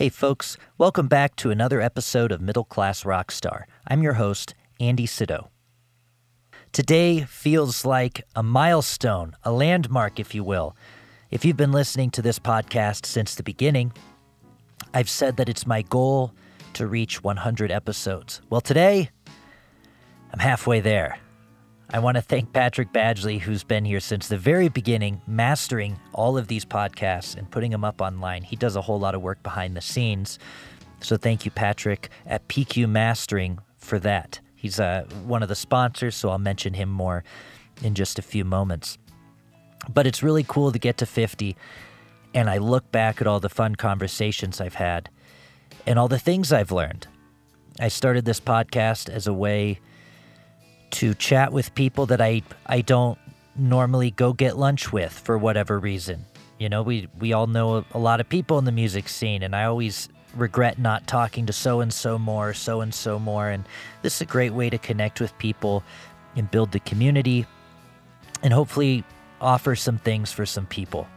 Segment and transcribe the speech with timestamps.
[0.00, 3.64] Hey, folks, welcome back to another episode of Middle Class Rockstar.
[3.86, 5.50] I'm your host, Andy Sydow.
[6.72, 10.74] Today feels like a milestone, a landmark, if you will.
[11.30, 13.92] If you've been listening to this podcast since the beginning,
[14.94, 16.32] I've said that it's my goal
[16.72, 18.40] to reach 100 episodes.
[18.48, 19.10] Well, today,
[20.32, 21.18] I'm halfway there.
[21.92, 26.38] I want to thank Patrick Badgley, who's been here since the very beginning, mastering all
[26.38, 28.44] of these podcasts and putting them up online.
[28.44, 30.38] He does a whole lot of work behind the scenes.
[31.00, 34.38] So thank you, Patrick, at PQ Mastering for that.
[34.54, 37.24] He's uh, one of the sponsors, so I'll mention him more
[37.82, 38.96] in just a few moments.
[39.92, 41.56] But it's really cool to get to 50,
[42.34, 45.10] and I look back at all the fun conversations I've had
[45.88, 47.08] and all the things I've learned.
[47.80, 49.80] I started this podcast as a way
[50.90, 53.18] to chat with people that I I don't
[53.56, 56.24] normally go get lunch with for whatever reason.
[56.58, 59.54] You know, we we all know a lot of people in the music scene and
[59.54, 63.64] I always regret not talking to so and so more, so and so more and
[64.02, 65.82] this is a great way to connect with people
[66.36, 67.46] and build the community
[68.42, 69.04] and hopefully
[69.40, 71.08] offer some things for some people.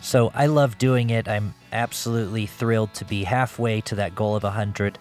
[0.00, 1.28] So I love doing it.
[1.28, 4.98] I'm absolutely thrilled to be halfway to that goal of 100.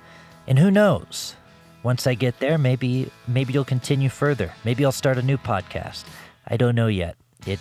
[0.47, 1.36] And who knows?
[1.83, 4.53] Once I get there, maybe maybe you'll continue further.
[4.63, 6.05] Maybe I'll start a new podcast.
[6.47, 7.15] I don't know yet.
[7.45, 7.59] It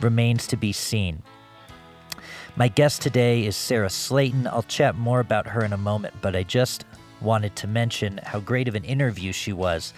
[0.00, 1.22] remains to be seen.
[2.56, 4.46] My guest today is Sarah Slayton.
[4.46, 6.84] I'll chat more about her in a moment, but I just
[7.20, 9.94] wanted to mention how great of an interview she was.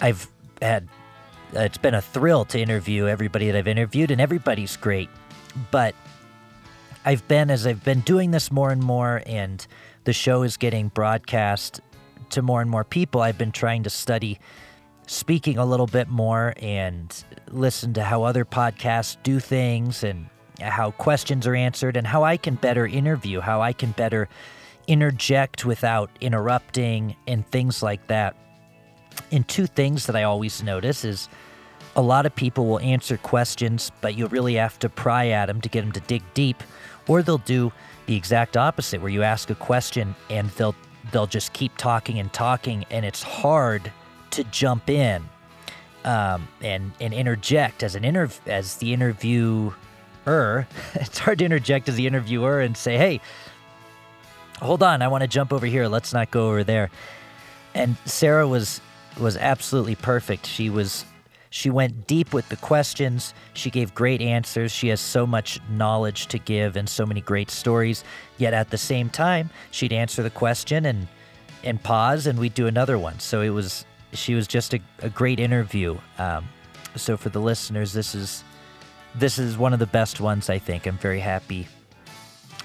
[0.00, 0.28] I've
[0.60, 0.88] had
[1.52, 5.08] it's been a thrill to interview everybody that I've interviewed and everybody's great.
[5.70, 5.94] But
[7.04, 9.66] I've been as I've been doing this more and more and
[10.04, 11.80] the show is getting broadcast
[12.30, 14.38] to more and more people, I've been trying to study
[15.06, 20.28] speaking a little bit more and listen to how other podcasts do things and
[20.60, 24.28] how questions are answered and how I can better interview, how I can better
[24.86, 28.36] interject without interrupting and things like that.
[29.30, 31.28] And two things that I always notice is
[31.96, 35.60] a lot of people will answer questions, but you really have to pry at them
[35.60, 36.62] to get them to dig deep,
[37.06, 37.72] or they'll do
[38.06, 40.76] the exact opposite where you ask a question and they'll
[41.12, 43.92] they'll just keep talking and talking, and it's hard
[44.30, 45.24] to jump in
[46.04, 49.74] um, and and interject as an inter as the interviewer.
[50.94, 53.20] It's hard to interject as the interviewer and say, "Hey,
[54.60, 55.88] hold on, I want to jump over here.
[55.88, 56.90] Let's not go over there."
[57.74, 58.80] And Sarah was
[59.18, 60.46] was absolutely perfect.
[60.46, 61.04] She was
[61.50, 63.32] she went deep with the questions.
[63.54, 64.70] She gave great answers.
[64.70, 68.04] She has so much knowledge to give and so many great stories.
[68.36, 71.08] Yet at the same time, she'd answer the question and
[71.64, 73.18] and pause, and we'd do another one.
[73.18, 75.98] So it was she was just a, a great interview.
[76.18, 76.48] Um,
[76.96, 78.44] so for the listeners, this is
[79.14, 80.50] this is one of the best ones.
[80.50, 81.66] I think I'm very happy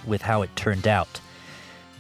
[0.06, 1.22] with how it turned out.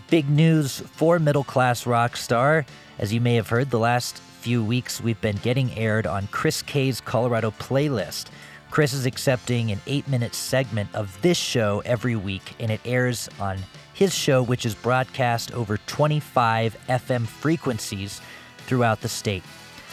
[0.09, 2.65] Big news for middle class rock star.
[2.99, 6.61] As you may have heard, the last few weeks, we've been getting aired on Chris
[6.61, 8.25] K's Colorado playlist.
[8.71, 13.29] Chris is accepting an eight minute segment of this show every week, and it airs
[13.39, 13.57] on
[13.93, 18.19] his show, which is broadcast over 25 FM frequencies
[18.57, 19.43] throughout the state.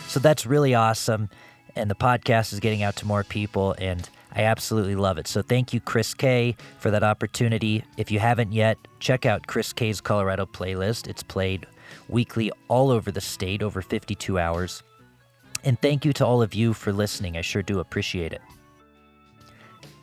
[0.09, 1.31] So that's really awesome.
[1.77, 5.29] And the podcast is getting out to more people, and I absolutely love it.
[5.29, 7.85] So thank you, Chris K, for that opportunity.
[7.97, 11.07] If you haven't yet, check out Chris K's Colorado playlist.
[11.07, 11.69] It's played
[12.09, 14.83] weekly all over the state, over 52 hours.
[15.65, 17.37] And thank you to all of you for listening.
[17.37, 18.43] I sure do appreciate it.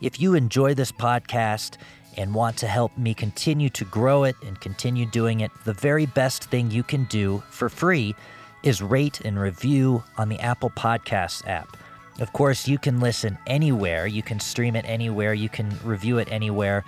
[0.00, 1.76] If you enjoy this podcast
[2.16, 6.06] and want to help me continue to grow it and continue doing it, the very
[6.06, 8.14] best thing you can do for free
[8.62, 11.76] is rate and review on the Apple Podcasts app.
[12.20, 16.28] Of course, you can listen anywhere, you can stream it anywhere, you can review it
[16.32, 16.84] anywhere.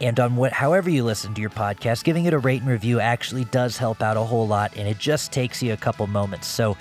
[0.00, 3.00] And on what, however you listen to your podcast, giving it a rate and review
[3.00, 6.46] actually does help out a whole lot, and it just takes you a couple moments.
[6.46, 6.76] So,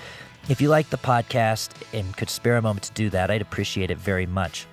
[0.48, 3.90] if you like the podcast and could spare a moment to do that, I'd appreciate
[3.90, 4.68] it very much.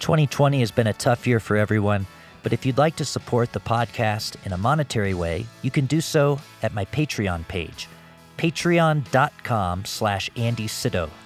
[0.00, 2.06] 2020 has been a tough year for everyone,
[2.42, 6.00] but if you'd like to support the podcast in a monetary way, you can do
[6.00, 7.88] so at my Patreon page,
[8.36, 10.68] patreon.com slash Andy.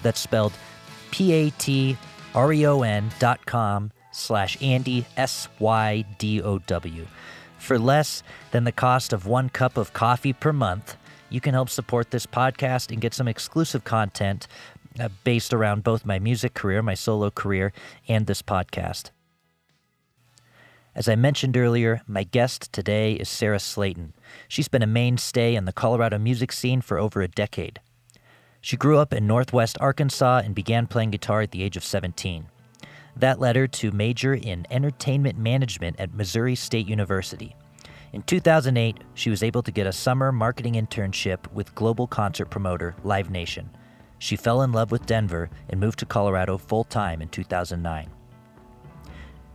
[0.03, 0.53] That's spelled
[1.11, 1.99] P-A-T-R-E-O-N
[3.19, 7.07] dot com slash Andy, S Y D O W.
[7.59, 10.97] For less than the cost of one cup of coffee per month,
[11.29, 14.47] you can help support this podcast and get some exclusive content
[14.99, 17.73] uh, based around both my music career, my solo career,
[18.09, 19.11] and this podcast.
[20.95, 24.15] As I mentioned earlier, my guest today is Sarah Slayton.
[24.49, 27.81] She's been a mainstay in the Colorado music scene for over a decade.
[28.63, 32.47] She grew up in northwest Arkansas and began playing guitar at the age of 17.
[33.17, 37.57] That led her to major in entertainment management at Missouri State University.
[38.13, 42.95] In 2008, she was able to get a summer marketing internship with global concert promoter
[43.05, 43.71] Live Nation.
[44.19, 48.11] She fell in love with Denver and moved to Colorado full time in 2009.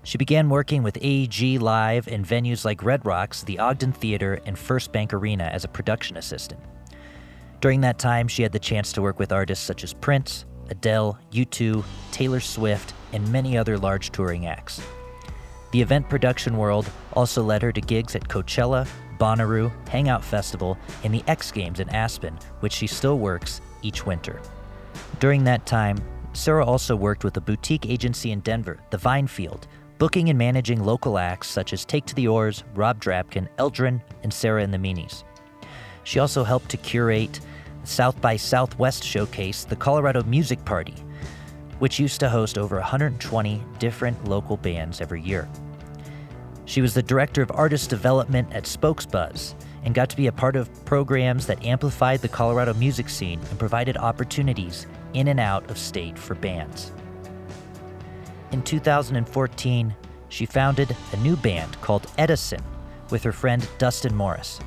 [0.04, 4.58] She began working with AEG Live in venues like Red Rocks, the Ogden Theater, and
[4.58, 6.60] First Bank Arena as a production assistant.
[7.62, 11.20] During that time, she had the chance to work with artists such as Prince, Adele,
[11.32, 14.82] U2, Taylor Swift, and many other large touring acts.
[15.72, 18.88] The event production world also led her to gigs at Coachella,
[19.20, 24.42] Bonnaroo, Hangout Festival, and the X Games in Aspen, which she still works each winter.
[25.20, 25.98] During that time,
[26.34, 29.64] Sarah also worked with a boutique agency in Denver, The Vinefield,
[29.98, 34.34] booking and managing local acts such as Take to the Oars, Rob Drabkin, Eldren, and
[34.34, 35.24] Sarah and the Meanies.
[36.04, 37.40] She also helped to curate
[37.84, 40.96] South by Southwest showcase, the Colorado Music Party,
[41.80, 45.50] which used to host over 120 different local bands every year.
[46.66, 50.56] She was the director of artist development at Spokesbuzz and got to be a part
[50.56, 55.78] of programs that amplified the Colorado music scene and provided opportunities in and out of
[55.78, 56.92] state for bands.
[58.52, 59.96] In 2014,
[60.30, 62.62] she founded a new band called Edison
[63.10, 64.60] with her friend Dustin Morris.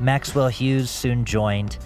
[0.00, 1.78] Maxwell Hughes soon joined,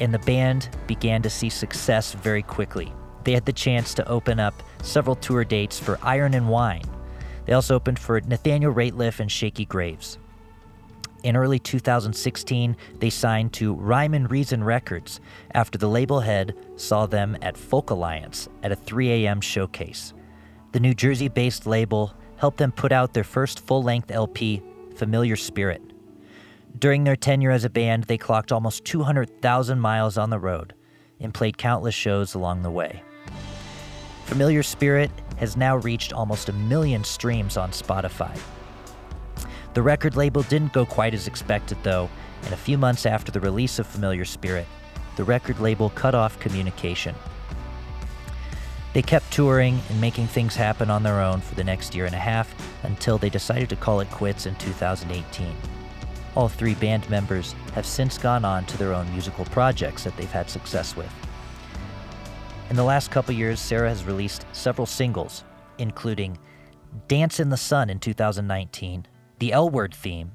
[0.00, 2.92] and the band began to see success very quickly.
[3.24, 6.84] They had the chance to open up several tour dates for Iron and Wine.
[7.44, 10.18] They also opened for Nathaniel Rateliff and Shakey Graves.
[11.22, 15.20] In early 2016, they signed to Rhyme and Reason Records
[15.52, 19.40] after the label head saw them at Folk Alliance at a 3 a.m.
[19.40, 20.12] showcase.
[20.72, 24.62] The New Jersey based label helped them put out their first full length LP,
[24.94, 25.82] Familiar Spirit.
[26.78, 30.74] During their tenure as a band, they clocked almost 200,000 miles on the road
[31.18, 33.02] and played countless shows along the way.
[34.26, 38.38] Familiar Spirit has now reached almost a million streams on Spotify.
[39.72, 42.10] The record label didn't go quite as expected, though,
[42.42, 44.66] and a few months after the release of Familiar Spirit,
[45.16, 47.14] the record label cut off communication.
[48.92, 52.14] They kept touring and making things happen on their own for the next year and
[52.14, 55.54] a half until they decided to call it quits in 2018.
[56.36, 60.30] All three band members have since gone on to their own musical projects that they've
[60.30, 61.10] had success with.
[62.68, 65.44] In the last couple years, Sarah has released several singles,
[65.78, 66.38] including
[67.08, 69.06] Dance in the Sun in 2019,
[69.38, 70.32] The L Word theme,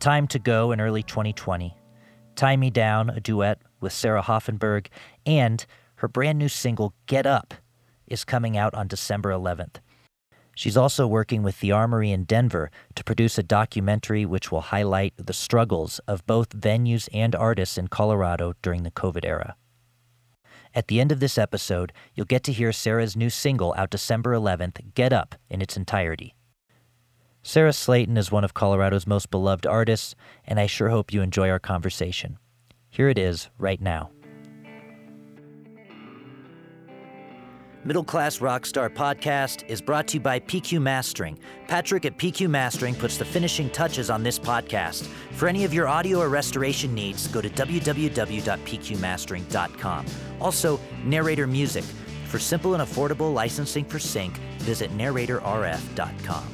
[0.00, 1.76] Time to Go in early 2020,
[2.34, 4.88] Tie Me Down, a duet with Sarah Hoffenberg,
[5.24, 5.64] and
[5.96, 7.54] her brand new single, Get Up,
[8.08, 9.76] is coming out on December 11th.
[10.58, 15.14] She's also working with the Armory in Denver to produce a documentary which will highlight
[15.16, 19.54] the struggles of both venues and artists in Colorado during the COVID era.
[20.74, 24.32] At the end of this episode, you'll get to hear Sarah's new single out December
[24.32, 26.34] 11th, Get Up, in its entirety.
[27.44, 31.48] Sarah Slayton is one of Colorado's most beloved artists, and I sure hope you enjoy
[31.50, 32.36] our conversation.
[32.90, 34.10] Here it is right now.
[37.88, 41.38] Middle Class Rockstar podcast is brought to you by PQ Mastering.
[41.68, 45.06] Patrick at PQ Mastering puts the finishing touches on this podcast.
[45.32, 50.06] For any of your audio or restoration needs, go to www.pqmastering.com.
[50.38, 51.84] Also, Narrator Music.
[52.26, 56.44] For simple and affordable licensing for sync, visit narratorrf.com.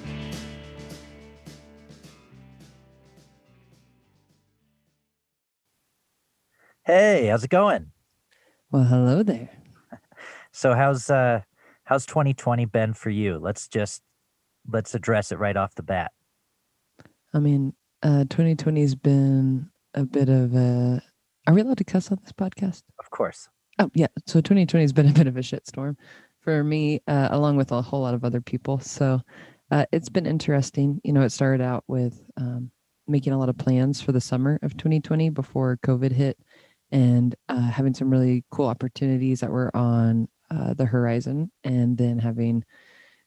[6.85, 7.91] Hey, how's it going?
[8.71, 9.64] Well, hello there.
[10.57, 11.41] So how's uh
[11.83, 13.39] how's 2020 been for you?
[13.39, 14.03] Let's just
[14.71, 16.13] let's address it right off the bat.
[17.35, 21.03] I mean, uh 2020 has been a bit of a
[21.49, 22.83] Are we allowed to cuss on this podcast?
[23.01, 23.49] Of course.
[23.81, 24.07] Oh, yeah.
[24.27, 25.97] So 2020 has been a bit of a shitstorm
[26.39, 28.79] for me uh, along with a whole lot of other people.
[28.79, 29.21] So
[29.73, 31.01] uh, it's been interesting.
[31.03, 32.71] You know, it started out with um,
[33.09, 36.39] making a lot of plans for the summer of 2020 before COVID hit
[36.93, 42.19] and uh, having some really cool opportunities that were on uh, the horizon, and then
[42.19, 42.65] having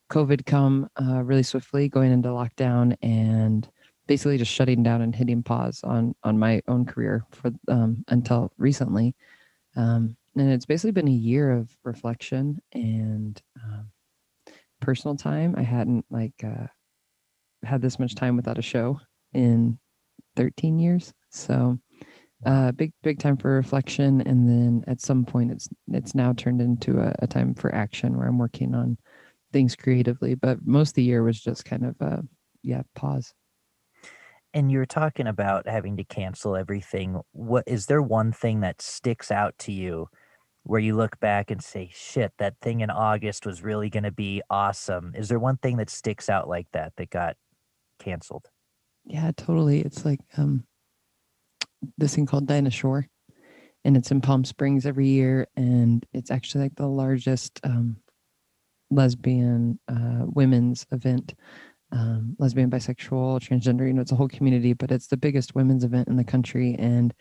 [0.09, 3.69] COVID come uh, really swiftly, going into lockdown, and
[4.07, 8.51] basically just shutting down and hitting pause on on my own career for um, until
[8.57, 9.15] recently.
[9.75, 13.89] Um, and it's basically been a year of reflection and um,
[14.79, 15.55] personal time.
[15.57, 16.67] I hadn't like uh,
[17.63, 18.99] had this much time without a show
[19.33, 19.77] in
[20.35, 21.77] 13 years, so
[22.45, 26.61] uh, big big time for reflection and then at some point it's it's now turned
[26.61, 28.95] into a, a, time for action where i'm working on
[29.51, 32.21] things creatively but most of the year was just kind of a
[32.61, 33.33] yeah pause
[34.53, 39.31] and you're talking about having to cancel everything what is there one thing that sticks
[39.31, 40.07] out to you
[40.67, 44.11] where you look back and say, shit, that thing in August was really going to
[44.11, 45.13] be awesome?
[45.15, 47.37] Is there one thing that sticks out like that that got
[47.99, 48.49] canceled?
[49.05, 49.79] Yeah, totally.
[49.79, 50.65] It's like um,
[51.97, 53.07] this thing called Dinah Shore,
[53.85, 57.97] and it's in Palm Springs every year, and it's actually like the largest um,
[58.89, 61.33] lesbian uh, women's event.
[61.93, 65.85] Um, lesbian, bisexual, transgender, you know, it's a whole community, but it's the biggest women's
[65.85, 66.75] event in the country.
[66.77, 67.13] And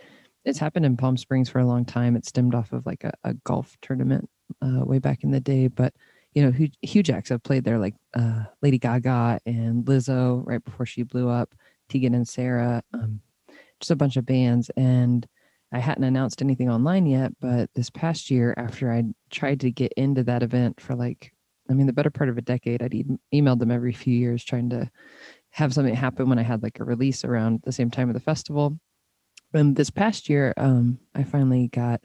[0.45, 2.17] it's happened in Palm Springs for a long time.
[2.17, 4.29] It stemmed off of like a, a golf tournament
[4.63, 5.69] uh, way back in the day.
[5.69, 5.95] But
[6.35, 10.63] you know, Hugh, Huge acts have played there, like uh, Lady Gaga and Lizzo right
[10.63, 11.55] before she blew up,
[11.89, 13.21] Tegan and Sara, um,
[13.81, 14.71] just a bunch of bands.
[14.77, 15.27] And
[15.73, 19.93] I hadn't announced anything online yet, but this past year, after I tried to get
[19.97, 21.33] into that event for like,
[21.69, 23.05] I mean, the better part of a decade, I'd e-
[23.35, 24.89] emailed them every few years trying to
[25.51, 28.21] have something happen when I had like a release around the same time of the
[28.21, 28.79] festival
[29.53, 32.01] and this past year, um, I finally got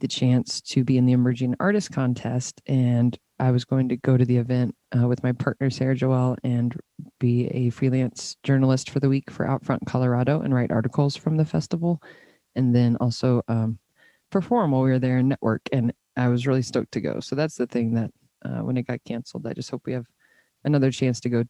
[0.00, 4.16] the chance to be in the emerging artist contest, and I was going to go
[4.16, 6.74] to the event uh, with my partner Sarah Joelle and
[7.18, 11.44] be a freelance journalist for the week for Outfront Colorado and write articles from the
[11.44, 12.00] festival,
[12.54, 13.78] and then also um,
[14.30, 15.62] perform while we were there and network.
[15.72, 17.20] And I was really stoked to go.
[17.20, 18.10] So that's the thing that
[18.44, 20.06] uh, when it got canceled, I just hope we have
[20.64, 21.44] another chance to go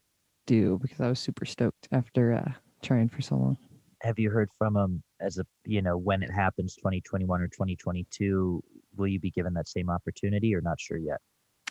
[0.47, 2.51] do because I was super stoked after uh,
[2.81, 3.57] trying for so long
[4.05, 8.63] have you heard from them as a you know when it happens 2021 or 2022
[8.95, 11.19] will you be given that same opportunity or not sure yet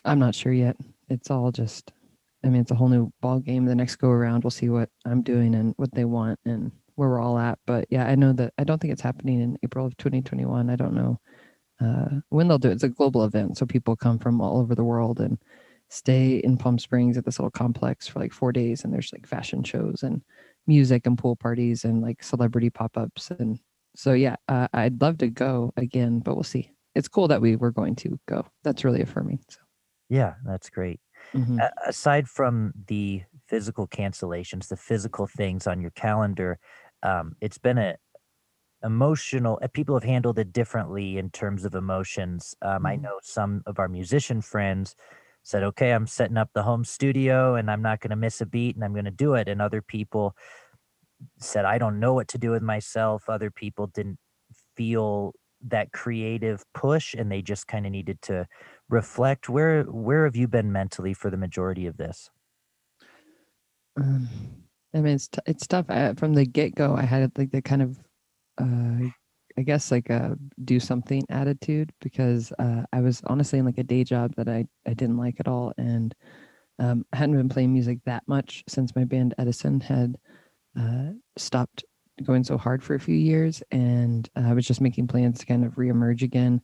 [0.05, 0.77] i'm not sure yet.
[1.09, 1.91] It's all just
[2.43, 4.89] i mean it's a whole new ball game the next go around we'll see what
[5.05, 7.59] i'm doing and what they want and where we're all at.
[7.65, 10.75] But yeah i know that i don't think it's happening in april of 2021 i
[10.75, 11.19] don't know
[11.81, 12.73] uh, when they'll do it.
[12.73, 15.37] It's a global event so people come from all over the world and
[15.89, 19.27] stay in palm springs at this little complex for like four days and there's like
[19.27, 20.21] fashion shows and
[20.67, 23.29] music and pool parties and like celebrity pop-ups.
[23.31, 23.59] And
[23.95, 26.71] so yeah uh, i'd love to go again but we'll see.
[26.95, 28.45] It's cool that we were going to go.
[28.63, 29.59] That's really affirming so
[30.09, 30.99] yeah that's great
[31.33, 31.59] mm-hmm.
[31.87, 36.59] aside from the physical cancellations the physical things on your calendar
[37.03, 37.95] um, it's been a
[38.83, 42.85] emotional uh, people have handled it differently in terms of emotions um, mm-hmm.
[42.87, 44.95] i know some of our musician friends
[45.45, 48.47] said, okay, I'm setting up the home studio and I'm not going to miss a
[48.47, 49.47] beat and I'm going to do it.
[49.47, 50.35] And other people
[51.39, 53.29] said, I don't know what to do with myself.
[53.29, 54.17] Other people didn't
[54.75, 55.35] feel
[55.67, 58.47] that creative push and they just kind of needed to
[58.89, 59.49] reflect.
[59.49, 62.29] Where, where have you been mentally for the majority of this?
[63.97, 64.29] Um,
[64.93, 65.85] I mean, it's, t- it's tough.
[65.89, 67.99] I, from the get go, I had like the kind of
[68.57, 69.09] uh,
[69.57, 73.83] I guess like a do something attitude because uh, I was honestly in like a
[73.83, 75.73] day job that I, I didn't like at all.
[75.77, 76.13] And
[76.77, 80.17] um, I hadn't been playing music that much since my band Edison had
[80.77, 81.85] uh, stopped
[82.23, 83.63] going so hard for a few years.
[83.71, 86.61] And I was just making plans to kind of reemerge again.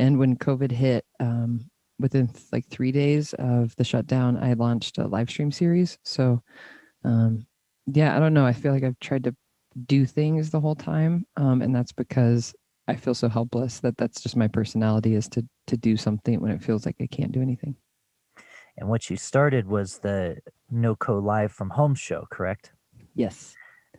[0.00, 5.06] And when COVID hit, um, within like three days of the shutdown, I launched a
[5.06, 5.98] live stream series.
[6.04, 6.42] So,
[7.04, 7.46] um,
[7.86, 8.46] yeah, I don't know.
[8.46, 9.34] I feel like I've tried to
[9.86, 12.54] do things the whole time um, and that's because
[12.88, 16.50] i feel so helpless that that's just my personality is to to do something when
[16.50, 17.76] it feels like i can't do anything
[18.76, 20.38] and what you started was the
[20.72, 22.72] NoCo live from home show correct
[23.14, 23.54] yes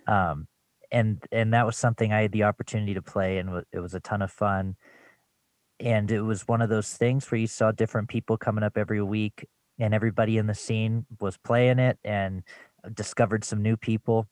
[0.08, 0.48] um
[0.91, 4.00] and and that was something i had the opportunity to play and it was a
[4.01, 4.75] ton of fun
[5.81, 9.01] and it was one of those things where you saw different people coming up every
[9.01, 9.47] week
[9.79, 12.43] and everybody in the scene was playing it and
[12.93, 14.27] discovered some new people.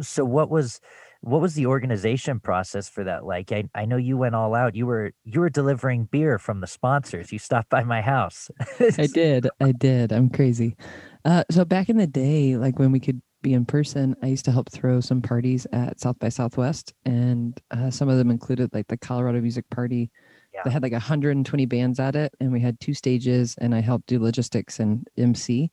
[0.00, 0.80] So what was
[1.20, 3.24] what was the organization process for that?
[3.26, 4.74] Like I, I know you went all out.
[4.74, 7.30] You were you were delivering beer from the sponsors.
[7.30, 8.50] You stopped by my house.
[8.80, 9.48] I did.
[9.60, 10.10] I did.
[10.12, 10.76] I'm crazy.
[11.24, 14.44] Uh, so back in the day like when we could be in person i used
[14.44, 18.72] to help throw some parties at south by southwest and uh, some of them included
[18.72, 20.12] like the colorado music party
[20.52, 20.62] yeah.
[20.64, 24.06] that had like 120 bands at it and we had two stages and i helped
[24.06, 25.70] do logistics and mc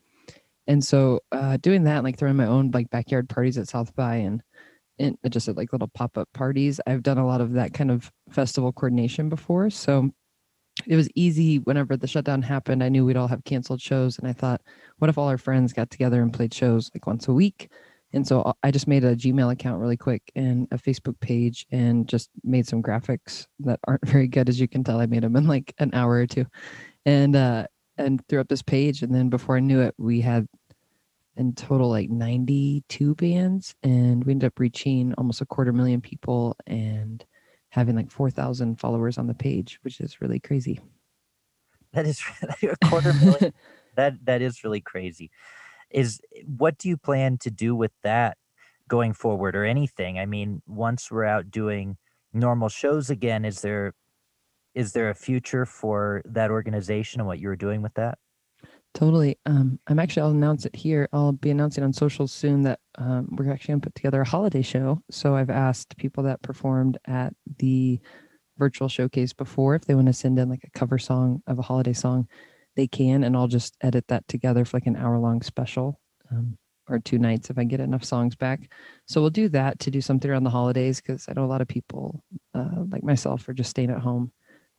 [0.69, 4.17] and so uh, doing that, like throwing my own like backyard parties at South by
[4.17, 4.43] and
[4.99, 6.79] and just at like little pop up parties.
[6.85, 10.11] I've done a lot of that kind of festival coordination before, so
[10.85, 11.57] it was easy.
[11.57, 14.61] Whenever the shutdown happened, I knew we'd all have canceled shows, and I thought,
[14.99, 17.71] what if all our friends got together and played shows like once a week?
[18.13, 21.65] And so uh, I just made a Gmail account really quick and a Facebook page
[21.71, 24.99] and just made some graphics that aren't very good, as you can tell.
[24.99, 26.45] I made them in like an hour or two,
[27.05, 29.03] and uh, and threw up this page.
[29.03, 30.47] And then before I knew it, we had
[31.35, 36.55] in total like 92 bands and we ended up reaching almost a quarter million people
[36.67, 37.25] and
[37.69, 40.81] having like 4,000 followers on the page, which is really crazy.
[41.93, 42.21] That is
[42.63, 43.53] a quarter million.
[43.95, 45.31] that that is really crazy.
[45.91, 48.37] Is what do you plan to do with that
[48.87, 50.19] going forward or anything?
[50.19, 51.97] I mean, once we're out doing
[52.33, 53.93] normal shows again, is there
[54.75, 58.17] is there a future for that organization and what you were doing with that?
[58.93, 59.37] Totally.
[59.45, 61.07] Um, I'm actually, I'll announce it here.
[61.13, 64.27] I'll be announcing on socials soon that um, we're actually going to put together a
[64.27, 65.01] holiday show.
[65.11, 67.99] So I've asked people that performed at the
[68.57, 71.63] virtual showcase before if they want to send in like a cover song of a
[71.63, 72.27] holiday song,
[72.79, 73.25] they can.
[73.25, 75.99] And I'll just edit that together for like an hour long special
[76.31, 76.57] um,
[76.87, 78.71] or two nights if I get enough songs back.
[79.05, 81.61] So we'll do that to do something around the holidays because I know a lot
[81.61, 82.23] of people
[82.55, 84.31] uh, like myself are just staying at home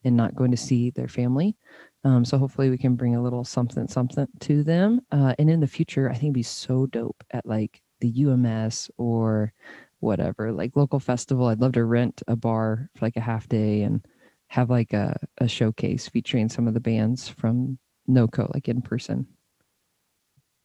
[0.03, 1.57] and not going to see their family.
[2.03, 5.03] Um, so hopefully we can bring a little something something to them.
[5.13, 8.91] Uh, and in the future, I think it'd be so dope at like the UMS
[8.97, 9.53] or
[9.99, 11.49] whatever, like local festival.
[11.49, 14.03] I'd love to rent a bar for like a half day and
[14.49, 17.79] have like a, a showcase featuring some of the bands from
[18.09, 19.27] NoCo, like in person.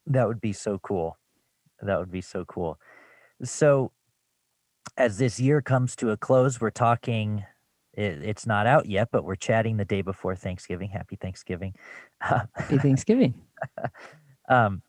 [0.08, 1.18] That would be so cool.
[1.82, 2.80] That would be so cool.
[3.44, 3.92] So
[4.98, 7.44] as this year comes to a close, we're talking
[7.94, 10.90] it, it's not out yet, but we're chatting the day before Thanksgiving.
[10.90, 11.74] Happy Thanksgiving.
[12.20, 13.36] Happy Thanksgiving.
[14.50, 14.82] um,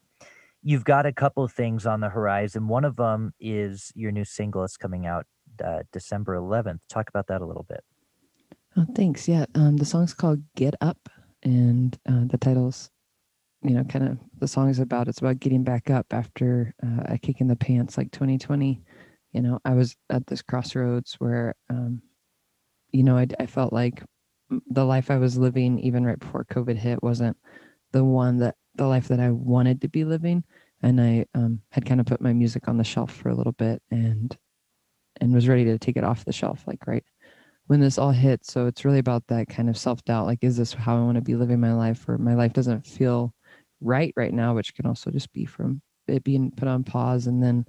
[0.62, 2.68] you've got a couple of things on the horizon.
[2.68, 5.26] One of them is your new single is coming out
[5.64, 6.80] uh, December 11th.
[6.88, 7.84] Talk about that a little bit.
[8.76, 9.26] Oh, thanks.
[9.28, 9.46] Yeah.
[9.54, 11.08] Um, the song's called Get Up,
[11.42, 12.90] and uh, the title's,
[13.62, 17.04] you know, kind of the song is about it's about getting back up after uh,
[17.06, 18.82] a kick in the pants like 2020.
[19.32, 22.02] You know, I was at this crossroads where um,
[22.92, 24.02] you know, I, I felt like
[24.70, 27.36] the life I was living, even right before COVID hit, wasn't
[27.92, 30.44] the one that the life that I wanted to be living.
[30.82, 33.52] And I um, had kind of put my music on the shelf for a little
[33.52, 34.36] bit and
[35.20, 37.04] and was ready to take it off the shelf, like right
[37.66, 38.44] when this all hit.
[38.44, 40.26] So it's really about that kind of self doubt.
[40.26, 42.08] Like, is this how I want to be living my life?
[42.08, 43.34] Or my life doesn't feel
[43.80, 47.26] right right now, which can also just be from it being put on pause.
[47.26, 47.66] And then,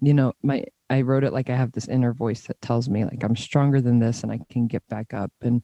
[0.00, 3.04] you know, my I wrote it like I have this inner voice that tells me
[3.04, 5.32] like I'm stronger than this and I can get back up.
[5.40, 5.62] And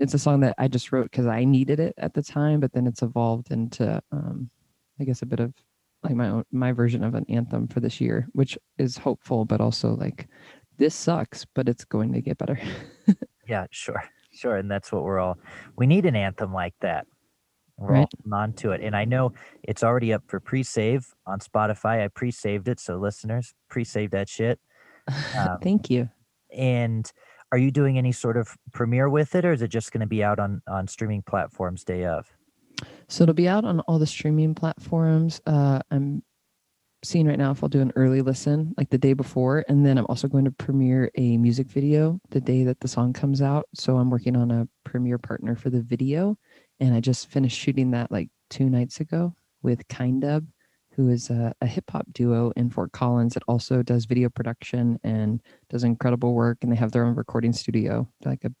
[0.00, 2.72] it's a song that I just wrote because I needed it at the time, but
[2.72, 4.50] then it's evolved into um,
[5.00, 5.52] I guess a bit of
[6.02, 9.60] like my own my version of an anthem for this year, which is hopeful, but
[9.60, 10.28] also like
[10.78, 12.58] this sucks, but it's going to get better.
[13.48, 14.02] yeah, sure.
[14.32, 14.56] Sure.
[14.56, 15.38] And that's what we're all
[15.76, 17.06] we need an anthem like that.
[17.76, 18.08] We're right.
[18.26, 18.80] all on to it.
[18.82, 22.04] And I know it's already up for pre-save on Spotify.
[22.04, 22.80] I pre-saved it.
[22.80, 24.58] So listeners, pre-save that shit.
[25.34, 26.10] Um, Thank you.
[26.54, 27.10] And
[27.50, 30.06] are you doing any sort of premiere with it or is it just going to
[30.06, 32.30] be out on, on streaming platforms day of?
[33.08, 35.40] So it'll be out on all the streaming platforms.
[35.46, 36.22] Uh, I'm
[37.04, 39.64] seeing right now if I'll do an early listen like the day before.
[39.68, 43.12] And then I'm also going to premiere a music video the day that the song
[43.12, 43.68] comes out.
[43.74, 46.36] So I'm working on a premiere partner for the video
[46.80, 50.46] and I just finished shooting that like two nights ago with Kind Dub,
[50.92, 54.98] who is a, a hip hop duo in Fort Collins that also does video production
[55.04, 56.58] and does incredible work.
[56.62, 58.52] And they have their own recording studio, like a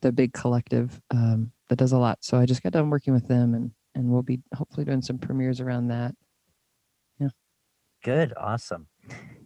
[0.00, 2.18] the big collective um, that does a lot.
[2.20, 5.18] So I just got done working with them, and and we'll be hopefully doing some
[5.18, 6.14] premieres around that.
[8.04, 8.32] Good.
[8.36, 8.86] Awesome.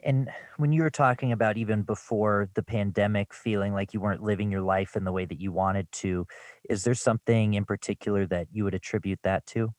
[0.04, 4.50] And when you were talking about even before the pandemic, feeling like you weren't living
[4.50, 6.26] your life in the way that you wanted to,
[6.68, 9.70] is there something in particular that you would attribute that to?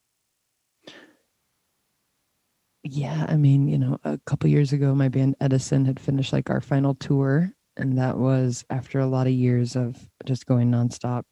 [2.84, 6.50] Yeah, I mean, you know, a couple years ago, my band Edison had finished like
[6.50, 11.24] our final tour, and that was after a lot of years of just going nonstop.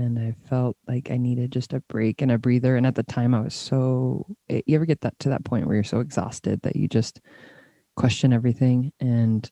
[0.00, 2.76] And I felt like I needed just a break and a breather.
[2.76, 4.26] And at the time, I was so.
[4.48, 7.20] Eh, you ever get that to that point where you're so exhausted that you just
[7.96, 9.50] question everything and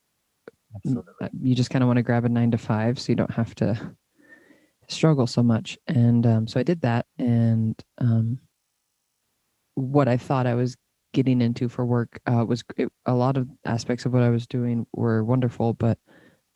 [0.75, 1.13] Absolutely.
[1.21, 3.31] Uh, you just kind of want to grab a nine to five so you don't
[3.31, 3.95] have to
[4.89, 8.39] struggle so much and um, so i did that and um,
[9.75, 10.77] what i thought i was
[11.13, 14.47] getting into for work uh, was it, a lot of aspects of what i was
[14.47, 15.99] doing were wonderful but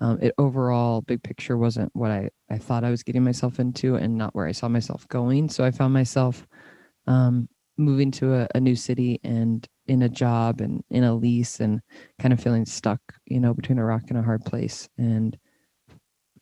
[0.02, 3.96] um, it overall big picture wasn't what I, I thought i was getting myself into
[3.96, 6.46] and not where i saw myself going so i found myself
[7.06, 11.60] um, moving to a, a new city and in a job and in a lease
[11.60, 11.80] and
[12.20, 14.88] kind of feeling stuck, you know, between a rock and a hard place.
[14.98, 15.36] And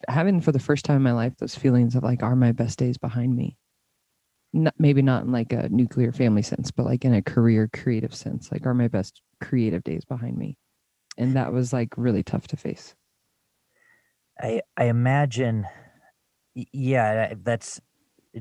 [0.08, 2.78] having for the first time in my life those feelings of like, are my best
[2.78, 3.56] days behind me?
[4.52, 8.14] Not, maybe not in like a nuclear family sense, but like in a career creative
[8.14, 10.56] sense, like are my best creative days behind me?
[11.16, 12.94] And that was like really tough to face.
[14.40, 15.66] I I imagine,
[16.54, 17.80] yeah, that's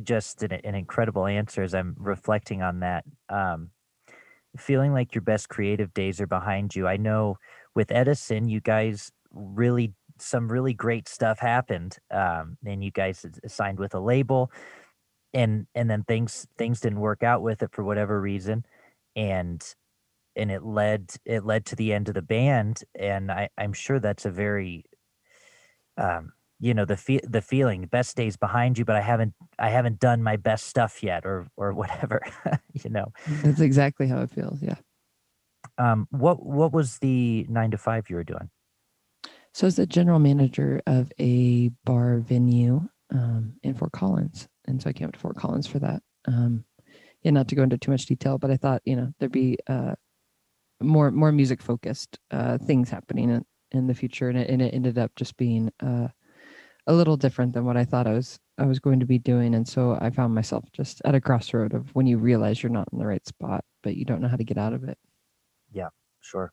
[0.03, 3.05] just an, an incredible answer as I'm reflecting on that.
[3.29, 3.71] Um,
[4.57, 6.87] feeling like your best creative days are behind you.
[6.87, 7.37] I know
[7.75, 13.79] with Edison, you guys really some really great stuff happened, um, and you guys signed
[13.79, 14.51] with a label,
[15.33, 18.65] and and then things things didn't work out with it for whatever reason,
[19.15, 19.63] and
[20.35, 23.99] and it led it led to the end of the band, and I I'm sure
[23.99, 24.85] that's a very
[25.99, 29.69] um, you know the fe- the feeling best days behind you but i haven't i
[29.69, 32.21] haven't done my best stuff yet or or whatever
[32.73, 33.11] you know
[33.43, 34.61] That's exactly how it feels.
[34.61, 34.75] Yeah.
[35.77, 38.49] um what what was the 9 to 5 you were doing
[39.53, 44.89] So as the general manager of a bar venue um, in Fort Collins, and so
[44.89, 46.03] I came up to Fort Collins for that.
[46.27, 46.63] Um,
[47.23, 49.57] yeah, not to go into too much detail, but I thought you know there'd be
[49.67, 49.95] uh,
[50.81, 54.97] more more music focused uh, things happening in, the future, and it, and it ended
[54.97, 56.07] up just being uh,
[56.87, 59.55] a little different than what I thought I was I was going to be doing,
[59.55, 62.89] and so I found myself just at a crossroad of when you realize you're not
[62.91, 64.97] in the right spot, but you don't know how to get out of it.
[65.71, 66.51] Yeah, sure.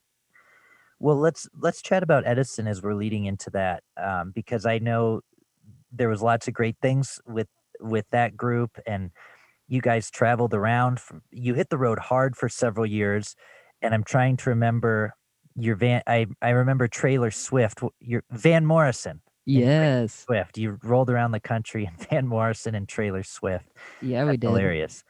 [0.99, 5.21] Well, let's let's chat about Edison as we're leading into that, um, because I know
[5.93, 7.49] there was lots of great things with
[7.81, 9.11] with that group, and
[9.69, 11.01] you guys traveled around.
[11.01, 13.35] From, you hit the road hard for several years,
[13.83, 15.13] and I'm trying to remember
[15.57, 16.03] your van.
[16.07, 17.81] I I remember Trailer Swift.
[18.01, 20.59] Your Van Morrison Yes, Swift.
[20.59, 23.67] You rolled around the country in Van Morrison and Trailer Swift.
[24.01, 24.47] yeah, we That's did.
[24.49, 25.05] hilarious.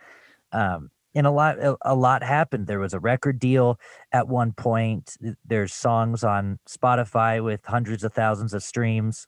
[0.53, 2.67] Um, and a lot, a, a lot happened.
[2.67, 3.81] There was a record deal
[4.13, 5.17] at one point.
[5.47, 9.27] There's songs on Spotify with hundreds of thousands of streams.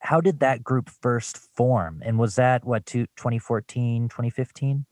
[0.00, 2.02] How did that group first form?
[2.04, 4.86] And was that what, two, 2014, 2015?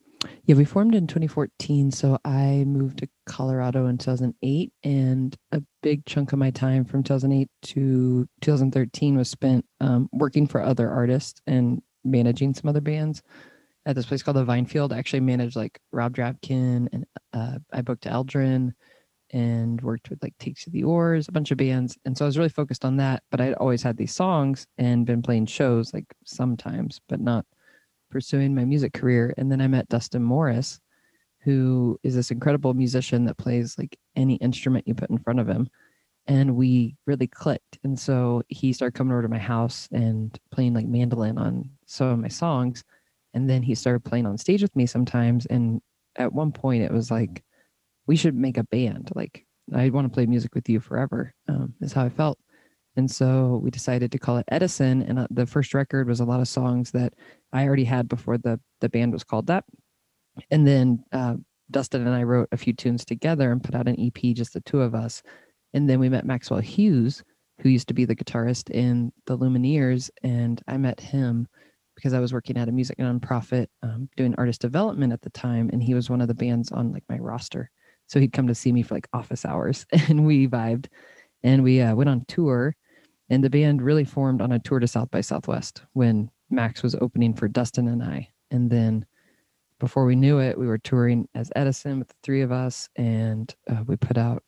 [0.45, 1.91] Yeah, we formed in 2014.
[1.91, 7.03] So I moved to Colorado in 2008, and a big chunk of my time from
[7.03, 13.23] 2008 to 2013 was spent um, working for other artists and managing some other bands
[13.87, 14.93] at this place called the Vinefield.
[14.93, 18.73] I actually managed like Rob Drabkin, and uh, I booked Eldren
[19.31, 21.97] and worked with like Takes to the Oars, a bunch of bands.
[22.05, 23.23] And so I was really focused on that.
[23.31, 27.47] But I'd always had these songs and been playing shows like sometimes, but not
[28.13, 29.35] pursuing my music career.
[29.37, 30.79] And then I met Dustin Morris,
[31.41, 35.49] who is this incredible musician that plays like any instrument you put in front of
[35.49, 35.69] him.
[36.27, 37.81] And we really clicked.
[37.83, 42.09] And so he started coming over to my house and playing like mandolin on some
[42.09, 42.85] of my songs.
[43.35, 45.47] And then he started playing on stage with me sometimes.
[45.47, 45.81] And
[46.17, 47.43] at one point, it was like,
[48.07, 49.11] we should make a band.
[49.15, 52.39] Like, I want to play music with you forever, um, is how I felt.
[52.97, 55.03] And so we decided to call it Edison.
[55.03, 57.15] And uh, the first record was a lot of songs that
[57.53, 59.65] I already had before the the band was called that.
[60.51, 61.37] And then uh,
[61.71, 64.61] Dustin and I wrote a few tunes together and put out an EP, just the
[64.61, 65.23] two of us.
[65.75, 67.23] And then we met Maxwell Hughes,
[67.61, 71.49] who used to be the guitarist in the Lumineers, and I met him
[71.95, 75.71] because I was working at a music nonprofit um, doing artist development at the time,
[75.73, 77.71] and he was one of the bands on like my roster.
[78.07, 80.87] So he'd come to see me for like office hours, and we vibed,
[81.43, 82.75] and we uh, went on tour,
[83.33, 86.95] and the band really formed on a tour to South by Southwest when Max was
[86.97, 89.07] opening for Dustin and I, and then
[89.81, 93.53] before we knew it, we were touring as Edison with the three of us, and
[93.71, 94.45] uh, we put out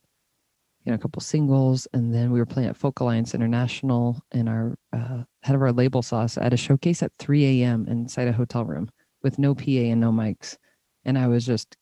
[0.83, 4.47] you know a couple singles, and then we were playing at Folk Alliance International, and
[4.47, 7.87] our uh, head of our label saw us at a showcase at 3 a.m.
[7.87, 8.87] inside a hotel room
[9.23, 10.57] with no PA and no mics,
[11.05, 11.75] and I was just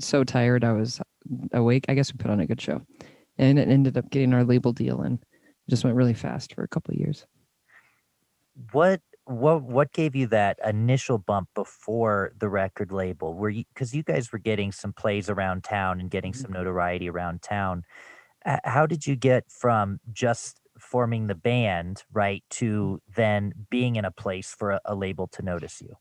[0.00, 0.64] so tired.
[0.64, 1.00] I was
[1.52, 1.84] awake.
[1.88, 2.82] I guess we put on a good show,
[3.38, 5.24] and it ended up getting our label deal, and
[5.70, 7.26] just went really fast for a couple of years.
[8.72, 13.34] What, what, what gave you that initial bump before the record label?
[13.34, 17.08] Were you, cause you guys were getting some plays around town and getting some notoriety
[17.08, 17.84] around town.
[18.64, 24.10] How did you get from just forming the band right to then being in a
[24.10, 25.94] place for a, a label to notice you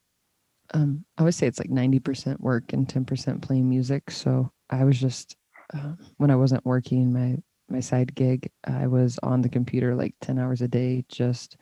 [0.73, 4.11] um, I would say it's like 90% work and 10% playing music.
[4.11, 5.35] So I was just,
[5.73, 7.37] uh, when I wasn't working my,
[7.71, 11.57] my side gig, I was on the computer like 10 hours a day, just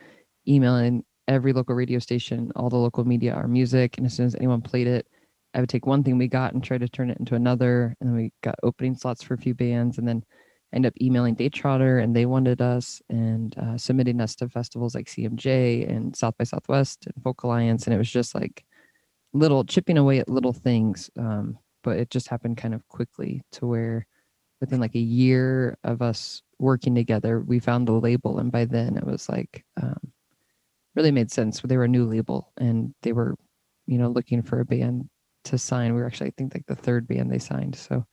[0.48, 3.98] emailing every local radio station, all the local media, our music.
[3.98, 5.08] And as soon as anyone played it,
[5.54, 7.96] I would take one thing we got and try to turn it into another.
[8.00, 9.98] And then we got opening slots for a few bands.
[9.98, 10.24] And then
[10.74, 15.08] end up emailing Daytrotter and they wanted us and uh, submitting us to festivals like
[15.08, 17.86] CMJ and South by Southwest and Folk Alliance.
[17.86, 18.64] And it was just like,
[19.34, 23.66] little chipping away at little things um, but it just happened kind of quickly to
[23.66, 24.06] where
[24.60, 28.98] within like a year of us working together we found the label and by then
[28.98, 30.12] it was like um,
[30.98, 31.62] really made sense.
[31.62, 33.36] They were a new label and they were
[33.86, 35.08] you know looking for a band
[35.46, 35.94] to sign.
[35.94, 37.76] We were actually i think like the third band they signed.
[37.76, 38.06] So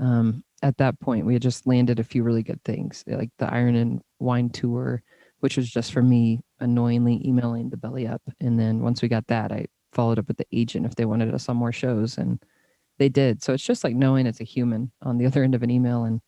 [0.00, 3.50] um, at that point we had just landed a few really good things like the
[3.50, 5.02] iron and wine tour
[5.40, 8.22] which was just for me annoyingly emailing the belly up.
[8.40, 11.32] And then once we got that i followed up with the agent if they wanted
[11.32, 12.42] us on more shows and
[12.98, 13.42] they did.
[13.42, 16.04] So it's just like knowing it's a human on the other end of an email
[16.04, 16.20] and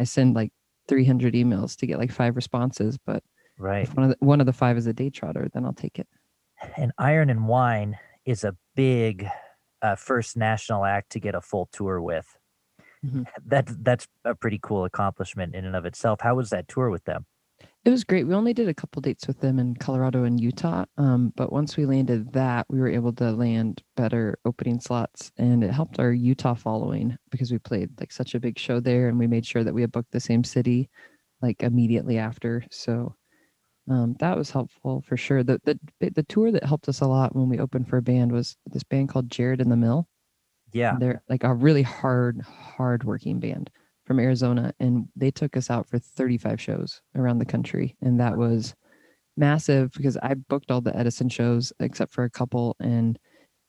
[0.00, 0.52] i send like
[0.88, 3.22] 300 emails to get like five responses but
[3.58, 3.84] right.
[3.84, 6.08] if one of the, one of the five is a Daytrotter then i'll take it.
[6.76, 9.26] And iron and wine is a big
[9.82, 12.26] uh, first national act to get a full tour with.
[13.04, 13.26] Mhm.
[13.44, 16.22] that that's a pretty cool accomplishment in and of itself.
[16.22, 17.26] How was that tour with them
[17.84, 18.26] It was great.
[18.26, 20.86] We only did a couple dates with them in Colorado and Utah.
[20.96, 25.62] Um, but once we landed that, we were able to land better opening slots and
[25.62, 29.18] it helped our Utah following because we played like such a big show there and
[29.18, 30.88] we made sure that we had booked the same city
[31.42, 32.64] like immediately after.
[32.70, 33.16] So
[33.90, 35.42] um, that was helpful for sure.
[35.42, 35.78] The, the
[36.10, 38.82] the tour that helped us a lot when we opened for a band was this
[38.82, 40.08] band called Jared and the Mill.
[40.72, 40.96] Yeah.
[40.98, 43.70] They're like a really hard, hard working band
[44.04, 48.36] from Arizona, and they took us out for 35 shows around the country, and that
[48.36, 48.74] was
[49.36, 53.18] massive because I booked all the Edison shows except for a couple, and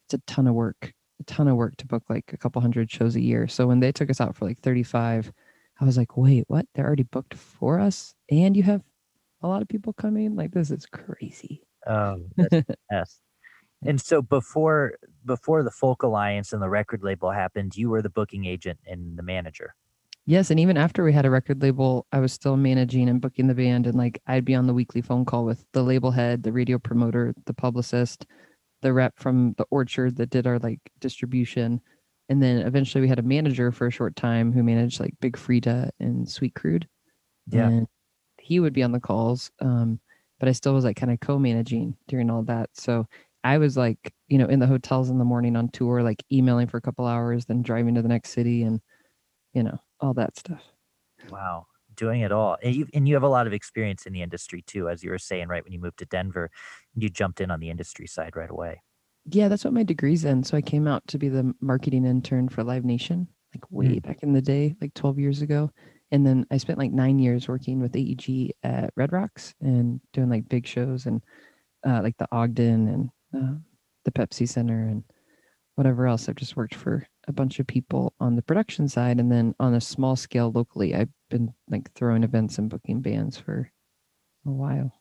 [0.05, 2.91] it's a ton of work, a ton of work to book like a couple hundred
[2.91, 3.47] shows a year.
[3.47, 5.31] So when they took us out for like 35,
[5.79, 6.65] I was like, wait, what?
[6.73, 8.81] They're already booked for us, and you have
[9.41, 10.35] a lot of people coming.
[10.35, 11.61] Like this is crazy.
[11.87, 12.17] Oh,
[12.89, 13.21] yes.
[13.85, 18.09] And so before before the Folk Alliance and the record label happened, you were the
[18.09, 19.75] booking agent and the manager.
[20.27, 23.45] Yes, and even after we had a record label, I was still managing and booking
[23.47, 26.41] the band, and like I'd be on the weekly phone call with the label head,
[26.43, 28.25] the radio promoter, the publicist,
[28.81, 31.81] the rep from the Orchard that did our like distribution,
[32.29, 35.37] and then eventually we had a manager for a short time who managed like Big
[35.37, 36.87] Freedia and Sweet Crude.
[37.51, 37.87] Yeah, and
[38.39, 39.99] he would be on the calls, um,
[40.39, 42.69] but I still was like kind of co-managing during all that.
[42.75, 43.07] So
[43.43, 46.67] I was like, you know, in the hotels in the morning on tour, like emailing
[46.67, 48.81] for a couple hours, then driving to the next city, and
[49.53, 50.61] you know all that stuff.
[51.29, 54.21] Wow, doing it all, and you and you have a lot of experience in the
[54.21, 55.47] industry too, as you were saying.
[55.47, 56.51] Right when you moved to Denver,
[56.95, 58.81] you jumped in on the industry side right away.
[59.27, 60.43] Yeah, that's what my degree's in.
[60.43, 64.03] So I came out to be the marketing intern for Live Nation, like way mm.
[64.03, 65.71] back in the day, like 12 years ago.
[66.11, 70.29] And then I spent like nine years working with AEG at Red Rocks and doing
[70.29, 71.23] like big shows and
[71.85, 73.55] uh, like the Ogden and uh,
[74.03, 75.03] the Pepsi Center and
[75.75, 76.27] whatever else.
[76.27, 79.75] I've just worked for a bunch of people on the production side, and then on
[79.75, 83.71] a small scale locally, I've been like throwing events and booking bands for
[84.45, 84.93] a while.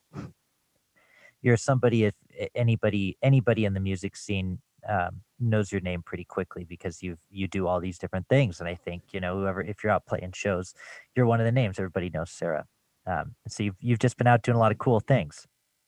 [1.41, 2.15] You're somebody if
[2.55, 7.47] anybody anybody in the music scene um, knows your name pretty quickly because you you
[7.47, 10.31] do all these different things, and I think you know whoever if you're out playing
[10.33, 10.73] shows,
[11.15, 12.65] you're one of the names everybody knows Sarah.
[13.07, 15.45] Um, so you've you've just been out doing a lot of cool things.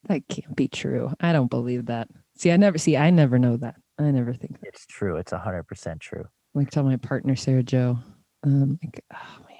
[0.08, 1.12] That can't be true.
[1.20, 2.08] I don't believe that.
[2.36, 2.96] See, I never see.
[2.96, 3.76] I never know that.
[4.00, 4.68] I never think that.
[4.68, 5.18] It's true.
[5.18, 6.26] It's a hundred percent true.
[6.54, 8.00] Like tell my partner Sarah Joe,
[8.44, 9.58] um, like, oh man,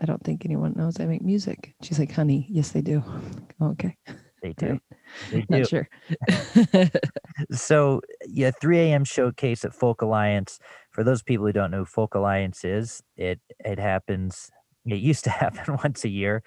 [0.00, 1.74] I don't think anyone knows I make music.
[1.82, 3.02] She's like, honey, yes they do.
[3.60, 3.96] oh, okay.
[4.42, 4.66] They do.
[4.66, 4.80] Right.
[5.30, 5.46] They do.
[5.48, 5.88] Not sure.
[7.52, 9.04] so yeah, 3 a.m.
[9.04, 10.58] showcase at Folk Alliance.
[10.92, 14.50] For those people who don't know who Folk Alliance is, it it happens.
[14.86, 16.42] It used to happen once a year,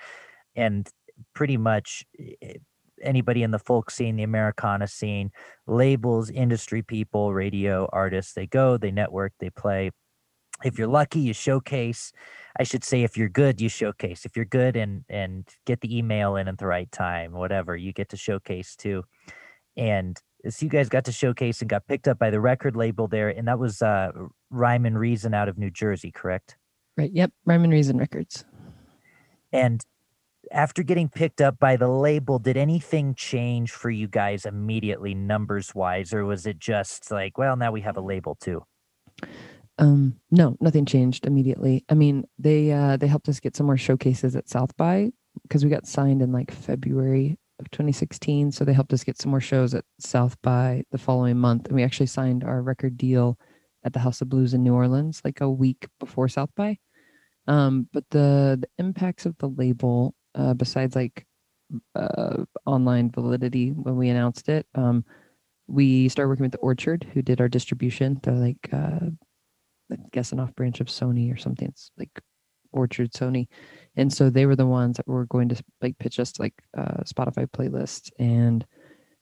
[0.55, 0.87] and
[1.33, 2.05] pretty much
[3.03, 5.31] anybody in the folk scene, the Americana scene,
[5.67, 9.91] labels, industry people, radio artists, they go, they network, they play.
[10.63, 12.11] If you're lucky, you showcase.
[12.57, 14.25] I should say, if you're good, you showcase.
[14.25, 17.91] If you're good and and get the email in at the right time, whatever, you
[17.91, 19.03] get to showcase too.
[19.75, 20.17] And
[20.49, 23.29] so you guys got to showcase and got picked up by the record label there,
[23.29, 24.11] and that was uh,
[24.49, 26.57] Rhyme and Reason out of New Jersey, correct?
[26.97, 27.11] Right.
[27.13, 27.31] Yep.
[27.45, 28.45] Rhyme and Reason Records.
[29.51, 29.83] And
[30.53, 35.73] after getting picked up by the label, did anything change for you guys immediately, numbers
[35.73, 38.63] wise, or was it just like, well, now we have a label too?
[39.79, 41.83] Um, no, nothing changed immediately.
[41.89, 45.11] I mean, they uh, they helped us get some more showcases at South by
[45.41, 48.51] because we got signed in like February of 2016.
[48.51, 51.75] So they helped us get some more shows at South by the following month, and
[51.75, 53.39] we actually signed our record deal
[53.83, 56.77] at the House of Blues in New Orleans like a week before South by.
[57.47, 61.25] Um, but the the impacts of the label uh, besides like
[61.95, 64.65] uh, online validity when we announced it.
[64.75, 65.05] Um,
[65.67, 68.19] we started working with the Orchard, who did our distribution.
[68.21, 69.07] They're like, uh,
[69.91, 71.67] I guess, an off branch of Sony or something.
[71.67, 72.11] It's like
[72.71, 73.47] Orchard Sony,
[73.95, 77.03] and so they were the ones that were going to like pitch us like uh,
[77.03, 78.65] Spotify playlists and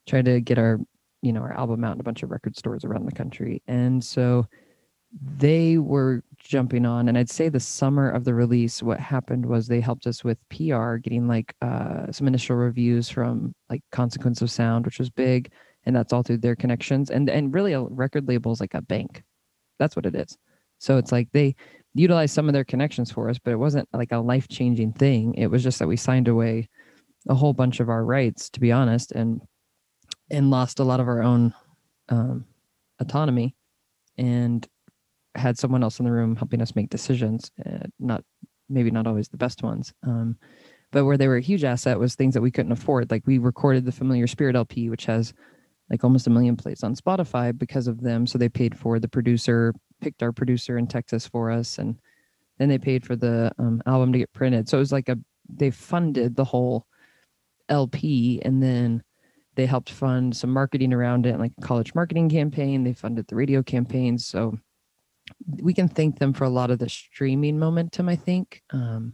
[0.08, 0.80] try to get our
[1.22, 3.62] you know our album out in a bunch of record stores around the country.
[3.68, 4.48] And so
[5.38, 9.68] they were jumping on and i'd say the summer of the release what happened was
[9.68, 14.50] they helped us with pr getting like uh, some initial reviews from like consequence of
[14.50, 15.52] sound which was big
[15.86, 18.82] and that's all through their connections and and really a record label is like a
[18.82, 19.24] bank.
[19.80, 20.38] That's what it is.
[20.78, 21.56] So it's like they
[21.94, 25.34] utilized some of their connections for us but it wasn't like a life changing thing.
[25.36, 26.70] It was just that we signed away
[27.28, 29.42] a whole bunch of our rights to be honest and
[30.30, 31.54] and lost a lot of our own
[32.10, 32.46] um,
[33.00, 33.56] autonomy
[34.18, 34.68] and
[35.36, 38.24] had someone else in the room helping us make decisions, uh, not
[38.70, 39.94] maybe not always the best ones.
[40.04, 40.38] Um,
[40.92, 43.12] but where they were a huge asset was things that we couldn't afford.
[43.12, 45.34] Like we recorded the Familiar Spirit LP, which has
[45.90, 48.26] like almost a million plays on Spotify because of them.
[48.26, 51.98] So they paid for the producer, picked our producer in Texas for us, and
[52.58, 54.68] then they paid for the um, album to get printed.
[54.68, 55.18] So it was like a
[55.54, 56.86] they funded the whole
[57.68, 59.04] LP and then
[59.56, 62.84] they helped fund some marketing around it, like a college marketing campaign.
[62.84, 64.26] They funded the radio campaigns.
[64.26, 64.58] So
[65.62, 68.62] we can thank them for a lot of the streaming momentum, I think.
[68.72, 69.14] Um,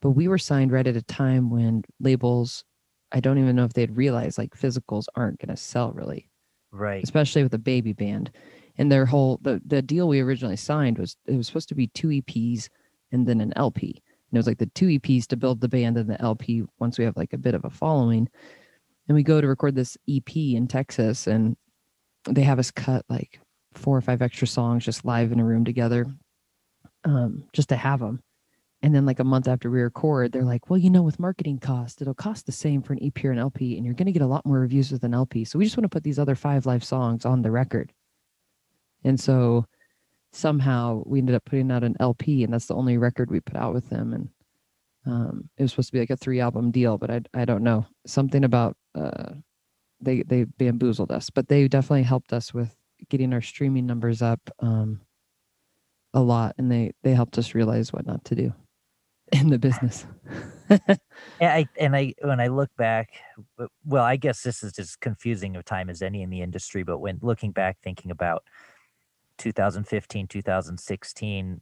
[0.00, 2.64] but we were signed right at a time when labels,
[3.12, 6.28] I don't even know if they'd realized like physicals aren't going to sell really.
[6.72, 7.02] Right.
[7.04, 8.30] Especially with a baby band.
[8.78, 11.88] And their whole, the, the deal we originally signed was it was supposed to be
[11.88, 12.68] two EPs
[13.12, 14.02] and then an LP.
[14.30, 16.98] And it was like the two EPs to build the band and the LP once
[16.98, 18.28] we have like a bit of a following.
[19.06, 21.56] And we go to record this EP in Texas and
[22.28, 23.40] they have us cut like
[23.82, 26.06] four or five extra songs just live in a room together
[27.04, 28.22] um, just to have them.
[28.84, 31.58] And then like a month after we record, they're like, well, you know, with marketing
[31.58, 34.12] cost, it'll cost the same for an EP or an LP, and you're going to
[34.12, 35.44] get a lot more reviews with an LP.
[35.44, 37.92] So we just want to put these other five live songs on the record.
[39.04, 39.66] And so
[40.32, 43.56] somehow we ended up putting out an LP, and that's the only record we put
[43.56, 44.12] out with them.
[44.14, 44.28] And
[45.06, 47.62] um, it was supposed to be like a three album deal, but I I don't
[47.62, 49.34] know something about uh,
[50.00, 52.74] they they bamboozled us, but they definitely helped us with
[53.08, 55.00] getting our streaming numbers up um,
[56.14, 58.54] a lot, and they they helped us realize what not to do
[59.32, 60.06] in the business.
[60.68, 60.98] and
[61.40, 63.10] I and I when I look back,
[63.84, 66.82] well, I guess this is as confusing of time as any in the industry.
[66.82, 68.44] But when looking back, thinking about
[69.38, 71.60] 2015, 2016,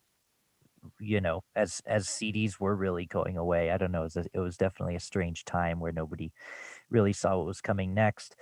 [0.98, 4.02] you know, as as CDs were really going away, I don't know.
[4.02, 6.32] It was, a, it was definitely a strange time where nobody
[6.90, 8.36] really saw what was coming next.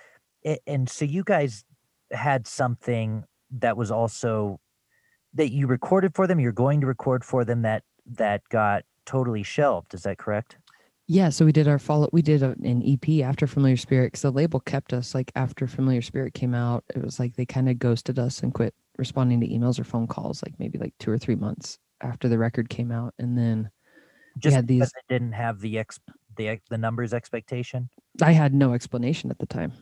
[0.66, 1.64] and so you guys
[2.10, 4.60] had something that was also
[5.34, 9.42] that you recorded for them you're going to record for them that that got totally
[9.42, 10.56] shelved is that correct?
[11.06, 14.30] Yeah so we did our follow we did an ep after familiar spirit because the
[14.30, 17.78] label kept us like after familiar spirit came out it was like they kind of
[17.78, 21.18] ghosted us and quit responding to emails or phone calls like maybe like two or
[21.18, 23.70] three months after the record came out and then
[24.38, 25.98] just had these didn't have the ex
[26.36, 27.88] the the numbers expectation?
[28.22, 29.72] I had no explanation at the time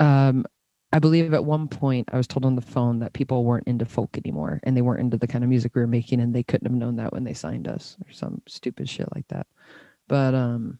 [0.00, 0.44] um,
[0.92, 3.84] I believe at one point I was told on the phone that people weren't into
[3.84, 6.42] folk anymore and they weren't into the kind of music we were making and they
[6.42, 9.46] couldn't have known that when they signed us or some stupid shit like that.
[10.08, 10.78] But um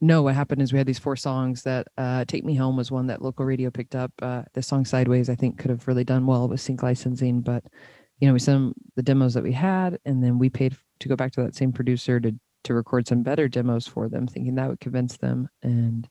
[0.00, 2.92] no, what happened is we had these four songs that uh Take Me Home was
[2.92, 4.12] one that local radio picked up.
[4.22, 7.64] Uh the song Sideways I think could have really done well with sync licensing, but
[8.20, 11.08] you know, we sent them the demos that we had and then we paid to
[11.08, 12.32] go back to that same producer to
[12.64, 16.08] to record some better demos for them, thinking that would convince them and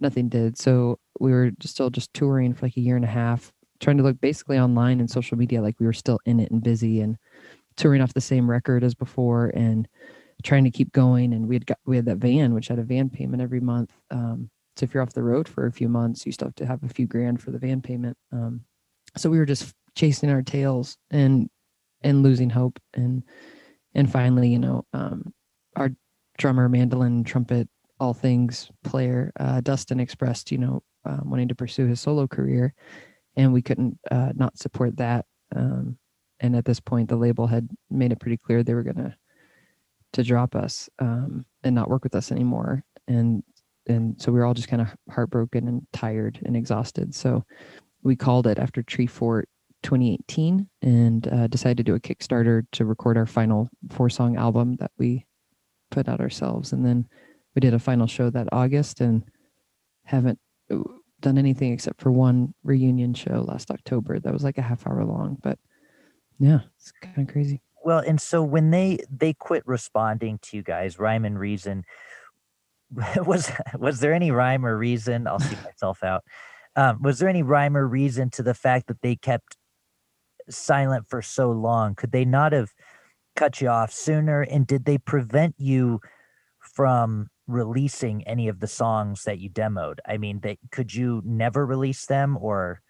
[0.00, 0.58] nothing did.
[0.58, 4.02] So we were still just touring for like a year and a half, trying to
[4.02, 7.16] look basically online and social media like we were still in it and busy and
[7.76, 9.88] touring off the same record as before and
[10.42, 11.32] trying to keep going.
[11.32, 13.92] And we had got we had that van which had a van payment every month.
[14.10, 16.66] Um, so if you're off the road for a few months, you still have to
[16.66, 18.16] have a few grand for the van payment.
[18.32, 18.62] Um,
[19.16, 21.48] so we were just chasing our tails and
[22.02, 23.22] and losing hope and
[23.94, 25.32] and finally, you know, um,
[25.76, 25.90] our
[26.38, 27.68] drummer, mandolin, trumpet,
[28.00, 32.74] all things player, uh, Dustin expressed, you know, um, wanting to pursue his solo career,
[33.36, 35.26] and we couldn't uh, not support that.
[35.54, 35.98] Um,
[36.40, 39.14] and at this point, the label had made it pretty clear they were gonna
[40.12, 42.82] to drop us um, and not work with us anymore.
[43.06, 43.42] And
[43.86, 47.14] and so we were all just kind of heartbroken and tired and exhausted.
[47.14, 47.44] So
[48.02, 49.44] we called it after Treefort
[49.82, 54.76] 2018 and uh, decided to do a Kickstarter to record our final four song album
[54.76, 55.26] that we
[55.90, 56.72] put out ourselves.
[56.72, 57.08] And then
[57.54, 59.24] we did a final show that August and
[60.04, 60.38] haven't
[60.70, 60.78] uh,
[61.20, 65.04] done anything except for one reunion show last October that was like a half hour
[65.04, 65.38] long.
[65.42, 65.58] But
[66.38, 67.60] yeah, it's kind of crazy.
[67.84, 71.84] Well, and so when they they quit responding to you guys, rhyme and reason,
[73.16, 75.26] was was there any rhyme or reason?
[75.26, 76.24] I'll see myself out.
[76.76, 79.56] Um, was there any rhyme or reason to the fact that they kept
[80.48, 81.94] silent for so long?
[81.94, 82.70] Could they not have
[83.34, 84.42] cut you off sooner?
[84.42, 86.00] And did they prevent you
[86.60, 89.98] from releasing any of the songs that you demoed?
[90.06, 92.80] I mean, they, could you never release them or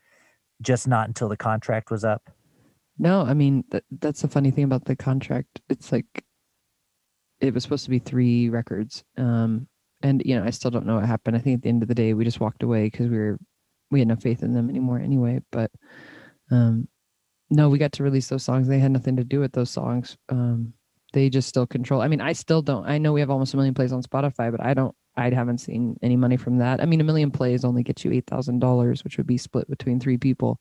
[0.62, 2.30] just not until the contract was up?
[2.98, 5.60] No, I mean, that, that's the funny thing about the contract.
[5.68, 6.24] It's like
[7.40, 9.02] it was supposed to be three records.
[9.16, 9.66] Um,
[10.02, 11.36] and you know, I still don't know what happened.
[11.36, 13.38] I think at the end of the day, we just walked away because we were
[13.90, 15.40] we had no faith in them anymore anyway.
[15.50, 15.70] But
[16.50, 16.88] um,
[17.50, 18.68] no, we got to release those songs.
[18.68, 20.16] They had nothing to do with those songs.
[20.28, 20.74] Um,
[21.12, 22.02] they just still control.
[22.02, 22.86] I mean, I still don't.
[22.86, 24.94] I know we have almost a million plays on Spotify, but I don't.
[25.16, 26.80] I haven't seen any money from that.
[26.80, 29.68] I mean, a million plays only gets you eight thousand dollars, which would be split
[29.68, 30.60] between three people,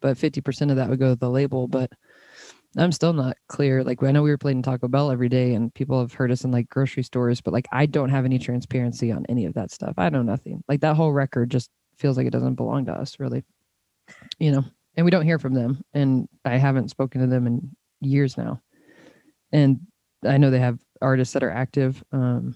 [0.00, 1.68] but fifty percent of that would go to the label.
[1.68, 1.92] But
[2.76, 3.84] I'm still not clear.
[3.84, 6.44] Like I know we were playing Taco Bell every day, and people have heard us
[6.44, 9.70] in like grocery stores, but like I don't have any transparency on any of that
[9.70, 9.94] stuff.
[9.98, 10.62] I know nothing.
[10.68, 13.44] Like that whole record just feels like it doesn't belong to us, really.
[14.38, 14.64] You know,
[14.96, 18.60] and we don't hear from them, and I haven't spoken to them in years now.
[19.52, 19.80] And
[20.24, 22.02] I know they have artists that are active.
[22.12, 22.54] Um,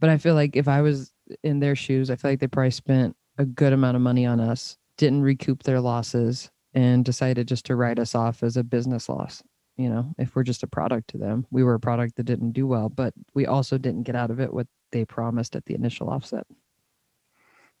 [0.00, 1.12] but I feel like if I was
[1.42, 4.40] in their shoes, I feel like they probably spent a good amount of money on
[4.40, 9.08] us, didn't recoup their losses, and decided just to write us off as a business
[9.08, 9.42] loss.
[9.76, 12.52] You know, if we're just a product to them, we were a product that didn't
[12.52, 15.74] do well, but we also didn't get out of it what they promised at the
[15.74, 16.46] initial offset.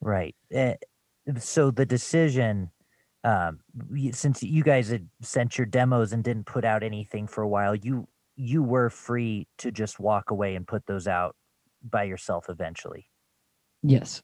[0.00, 0.36] Right.
[0.54, 0.74] Uh,
[1.38, 2.70] so the decision,
[3.24, 3.60] um,
[4.12, 7.74] since you guys had sent your demos and didn't put out anything for a while,
[7.74, 8.06] you
[8.36, 11.34] you were free to just walk away and put those out
[11.82, 13.06] by yourself eventually.
[13.82, 14.22] Yes.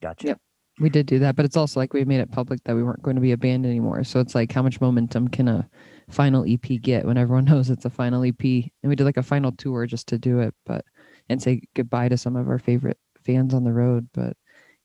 [0.00, 0.28] Gotcha.
[0.28, 0.38] Yep.
[0.78, 3.02] We did do that, but it's also like we made it public that we weren't
[3.02, 4.02] going to be a band anymore.
[4.04, 5.68] So it's like how much momentum can a
[6.08, 8.40] final EP get when everyone knows it's a final EP?
[8.40, 10.84] And we did like a final tour just to do it, but
[11.28, 14.08] and say goodbye to some of our favorite fans on the road.
[14.14, 14.36] But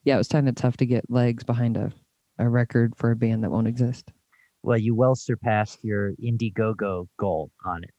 [0.03, 1.91] yeah, it was kind of tough to get legs behind a,
[2.39, 4.11] a record for a band that won't exist.
[4.63, 7.91] Well, you well surpassed your Indiegogo goal on it.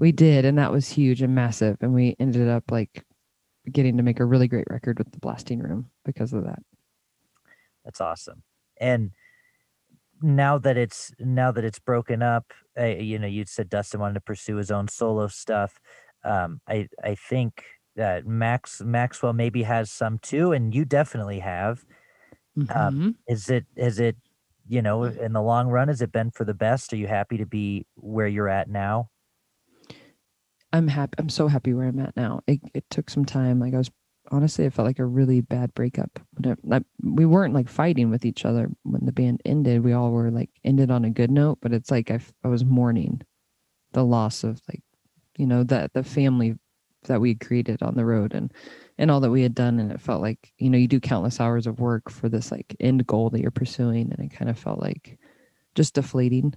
[0.00, 1.76] We did, and that was huge and massive.
[1.80, 3.04] And we ended up like
[3.70, 6.60] getting to make a really great record with the blasting room because of that.
[7.84, 8.42] That's awesome.
[8.80, 9.12] And
[10.22, 14.14] now that it's now that it's broken up, uh, you know, you said Dustin wanted
[14.14, 15.80] to pursue his own solo stuff.
[16.24, 17.64] Um, I I think
[17.96, 21.84] that Max Maxwell maybe has some too, and you definitely have.
[22.58, 22.76] Mm-hmm.
[22.76, 24.16] Um, is it is it
[24.68, 26.92] you know in the long run has it been for the best?
[26.92, 29.10] Are you happy to be where you're at now?
[30.72, 31.14] I'm happy.
[31.18, 32.42] I'm so happy where I'm at now.
[32.46, 33.58] It, it took some time.
[33.58, 33.90] Like I was
[34.30, 36.20] honestly, it felt like a really bad breakup.
[36.44, 36.58] It,
[37.02, 39.82] we weren't like fighting with each other when the band ended.
[39.82, 41.58] We all were like ended on a good note.
[41.60, 43.22] But it's like I, I was mourning
[43.92, 44.82] the loss of like,
[45.36, 46.54] you know, that the family
[47.04, 48.52] that we had created on the road and
[48.98, 49.80] and all that we had done.
[49.80, 52.76] And it felt like you know you do countless hours of work for this like
[52.78, 55.18] end goal that you're pursuing, and it kind of felt like
[55.74, 56.54] just deflating.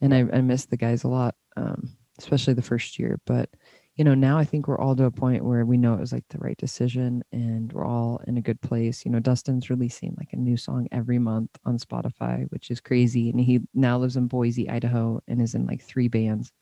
[0.00, 1.36] And I, I miss the guys a lot.
[1.56, 3.20] Um, especially the first year.
[3.26, 3.50] But
[3.96, 6.12] you know, now I think we're all to a point where we know it was
[6.12, 9.06] like the right decision and we're all in a good place.
[9.06, 13.30] You know, Dustin's releasing like a new song every month on Spotify, which is crazy.
[13.30, 16.52] And he now lives in Boise, Idaho, and is in like three bands.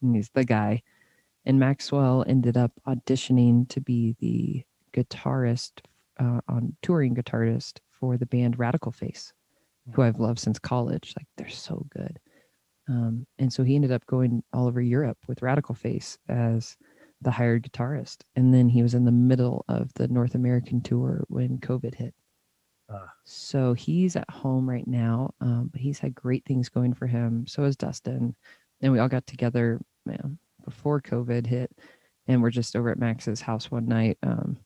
[0.00, 0.82] And he's the guy.
[1.44, 5.80] And Maxwell ended up auditioning to be the guitarist
[6.20, 9.32] uh, on touring guitarist for the band Radical Face,
[9.92, 11.14] who I've loved since college.
[11.16, 12.20] Like they're so good.
[12.88, 16.76] Um, and so he ended up going all over Europe with Radical Face as
[17.20, 18.18] the hired guitarist.
[18.36, 22.14] And then he was in the middle of the North American tour when COVID hit.
[22.88, 23.06] Uh.
[23.24, 27.46] So he's at home right now, um, but he's had great things going for him.
[27.46, 28.36] So has Dustin.
[28.80, 31.70] And we all got together man, before COVID hit.
[32.28, 34.58] And we're just over at Max's house one night um,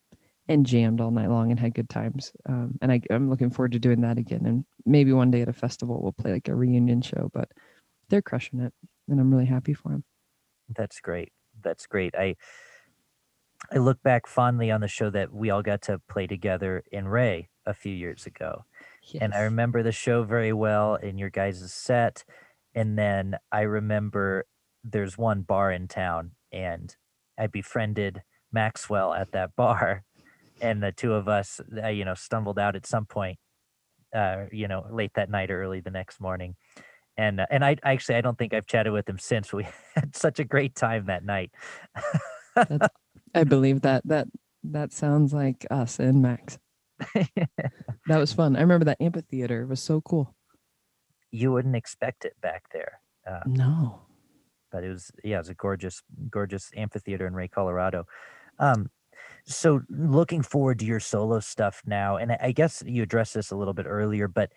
[0.48, 2.32] and jammed all night long and had good times.
[2.48, 4.44] Um, and I, I'm looking forward to doing that again.
[4.46, 7.30] And maybe one day at a festival, we'll play like a reunion show.
[7.32, 7.50] But
[8.10, 8.74] they're crushing it,
[9.08, 10.04] and I'm really happy for them.
[10.68, 11.32] That's great.
[11.62, 12.14] That's great.
[12.14, 12.36] I
[13.72, 17.06] I look back fondly on the show that we all got to play together in
[17.06, 18.64] Wray a few years ago.
[19.12, 19.22] Yes.
[19.22, 22.24] And I remember the show very well in your guys' set.
[22.74, 24.46] And then I remember
[24.82, 26.96] there's one bar in town and
[27.38, 30.04] I befriended Maxwell at that bar.
[30.62, 33.38] And the two of us, uh, you know, stumbled out at some point,
[34.14, 36.56] uh, you know, late that night or early the next morning
[37.16, 39.52] and uh, and I actually I don't think I've chatted with him since.
[39.52, 41.50] We had such a great time that night.
[43.34, 44.28] I believe that that
[44.64, 46.58] that sounds like us and Max.
[47.14, 48.56] that was fun.
[48.56, 50.34] I remember that amphitheater it was so cool.
[51.30, 53.00] You wouldn't expect it back there.
[53.26, 54.00] Uh, no,
[54.72, 58.06] but it was yeah, it was a gorgeous gorgeous amphitheater in Wray, Colorado.
[58.58, 58.90] Um,
[59.46, 63.56] so looking forward to your solo stuff now, and I guess you addressed this a
[63.56, 64.52] little bit earlier, but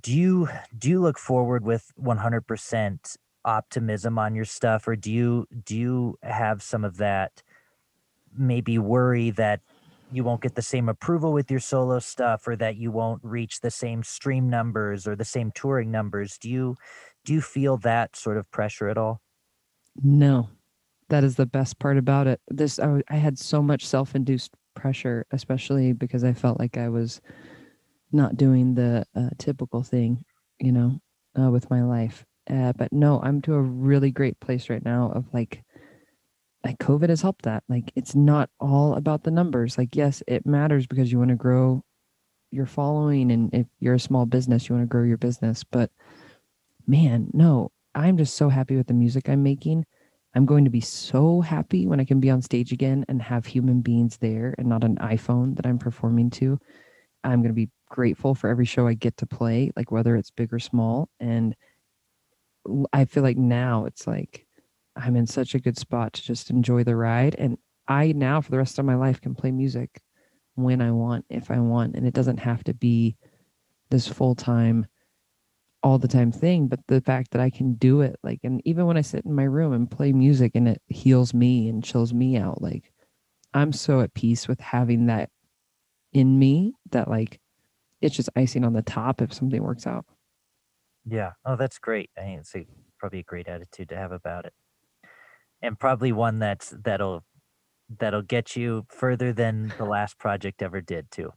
[0.00, 5.46] do you do you look forward with 100% optimism on your stuff or do you
[5.64, 7.42] do you have some of that
[8.36, 9.60] maybe worry that
[10.12, 13.60] you won't get the same approval with your solo stuff or that you won't reach
[13.60, 16.38] the same stream numbers or the same touring numbers?
[16.38, 16.76] Do you
[17.24, 19.20] do you feel that sort of pressure at all?
[20.02, 20.48] No.
[21.08, 22.40] That is the best part about it.
[22.48, 27.22] This i, I had so much self-induced pressure especially because i felt like i was
[28.12, 30.24] not doing the uh, typical thing,
[30.60, 31.00] you know,
[31.38, 32.24] uh, with my life.
[32.48, 35.62] Uh, but no, I'm to a really great place right now of like,
[36.64, 37.64] like COVID has helped that.
[37.68, 39.76] Like, it's not all about the numbers.
[39.76, 41.82] Like, yes, it matters because you want to grow
[42.50, 43.30] your following.
[43.32, 45.64] And if you're a small business, you want to grow your business.
[45.64, 45.90] But
[46.86, 49.84] man, no, I'm just so happy with the music I'm making.
[50.34, 53.46] I'm going to be so happy when I can be on stage again and have
[53.46, 56.60] human beings there and not an iPhone that I'm performing to.
[57.24, 60.30] I'm going to be grateful for every show I get to play, like whether it's
[60.30, 61.08] big or small.
[61.20, 61.54] And
[62.92, 64.46] I feel like now it's like
[64.96, 67.34] I'm in such a good spot to just enjoy the ride.
[67.36, 67.58] And
[67.88, 70.00] I now, for the rest of my life, can play music
[70.54, 71.94] when I want, if I want.
[71.94, 73.16] And it doesn't have to be
[73.90, 74.86] this full time,
[75.82, 76.66] all the time thing.
[76.66, 79.34] But the fact that I can do it, like, and even when I sit in
[79.34, 82.90] my room and play music and it heals me and chills me out, like,
[83.54, 85.30] I'm so at peace with having that
[86.12, 87.40] in me that, like,
[88.00, 90.04] it's just icing on the top if something works out.
[91.04, 91.32] Yeah.
[91.44, 92.10] Oh, that's great.
[92.18, 92.66] I think it's a,
[92.98, 94.52] probably a great attitude to have about it,
[95.62, 97.24] and probably one that's that'll
[97.98, 101.32] that'll get you further than the last project ever did too.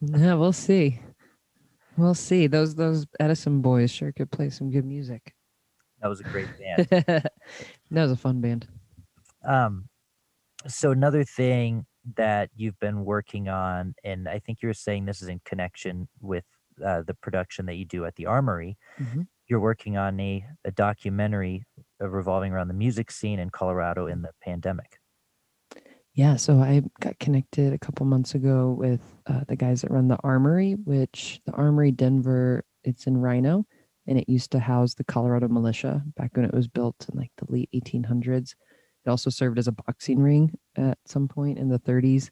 [0.00, 1.00] yeah, we'll see.
[1.96, 2.46] We'll see.
[2.46, 5.34] Those those Edison boys sure could play some good music.
[6.00, 6.88] That was a great band.
[6.90, 7.32] that
[7.90, 8.68] was a fun band.
[9.44, 9.88] Um,
[10.66, 11.86] so another thing
[12.16, 16.44] that you've been working on, and I think you're saying this is in connection with
[16.84, 18.76] uh, the production that you do at the Armory.
[18.98, 19.22] Mm-hmm.
[19.48, 21.66] You're working on a, a documentary
[22.00, 24.98] uh, revolving around the music scene in Colorado in the pandemic.
[26.14, 30.06] Yeah, so I got connected a couple months ago with uh, the guys that run
[30.06, 33.64] the Armory, which the Armory Denver, it's in RiNo,
[34.06, 37.32] and it used to house the Colorado Militia back when it was built in like
[37.38, 38.54] the late 1800s.
[39.04, 42.30] It also served as a boxing ring at some point in the 30s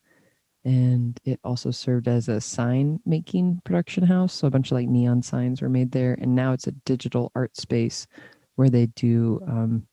[0.64, 4.32] and it also served as a sign making production house.
[4.32, 7.32] So a bunch of like neon signs were made there and now it's a digital
[7.34, 8.06] art space
[8.54, 9.86] where they do um,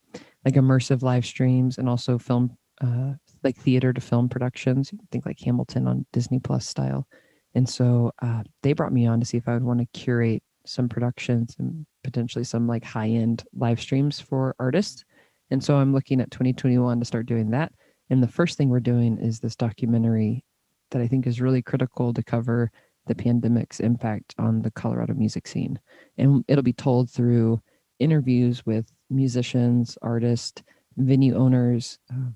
[0.46, 3.14] like immersive live streams and also film uh,
[3.44, 4.94] like theater to film productions.
[5.12, 7.08] Think like hamilton on disney plus style.
[7.56, 10.44] And so uh, they brought me on to see if i would want to curate
[10.66, 15.04] some productions and potentially some like high end live streams for artists
[15.52, 17.72] and so i'm looking at 2021 to start doing that
[18.10, 20.43] and the first thing we're doing is this documentary
[20.91, 22.72] that I think is really critical to cover
[23.06, 25.80] the pandemic's impact on the Colorado music scene.
[26.18, 27.62] And it'll be told through
[28.00, 30.64] interviews with musicians, artists,
[30.97, 32.34] venue owners, um,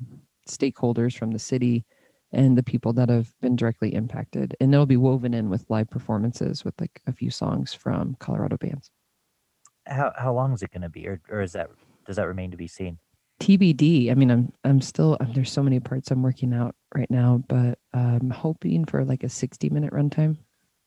[0.48, 1.86] stakeholders from the city,
[2.32, 4.56] and the people that have been directly impacted.
[4.60, 8.58] And it'll be woven in with live performances with like a few songs from Colorado
[8.58, 8.90] bands.
[9.86, 11.70] How how long is it going to be, or or is that
[12.06, 13.00] does that remain to be seen?
[13.40, 14.12] TBD.
[14.12, 17.44] I mean, I'm I'm still um, there's so many parts I'm working out right now,
[17.48, 20.38] but I'm hoping for like a 60 minute runtime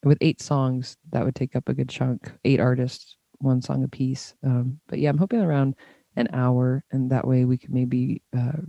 [0.05, 0.97] with eight songs.
[1.13, 2.33] That would take up a good chunk.
[2.45, 4.35] Eight artists, one song a piece.
[4.43, 5.75] Um, but yeah, I'm hoping around
[6.17, 8.63] an hour, and that way we can maybe uh,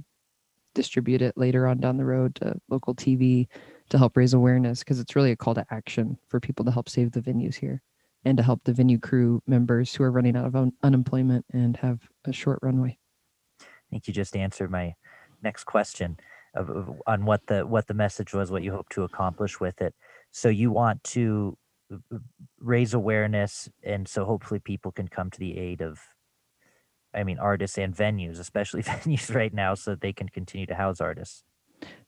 [0.76, 3.48] distribute it later on down the road to local TV
[3.90, 6.90] to help raise awareness because it's really a call to action for people to help
[6.90, 7.82] save the venues here
[8.28, 11.78] and to help the venue crew members who are running out of un- unemployment and
[11.78, 12.98] have a short runway.
[13.62, 14.96] I think you just answered my
[15.42, 16.18] next question
[16.54, 19.82] of, of, on what the what the message was, what you hope to accomplish with
[19.82, 19.96] it.
[20.32, 21.58] So you want to
[21.94, 22.18] uh,
[22.60, 26.02] raise awareness, and so hopefully people can come to the aid of,
[27.14, 30.76] I mean, artists and venues, especially venues right now, so that they can continue to
[30.76, 31.46] house artists.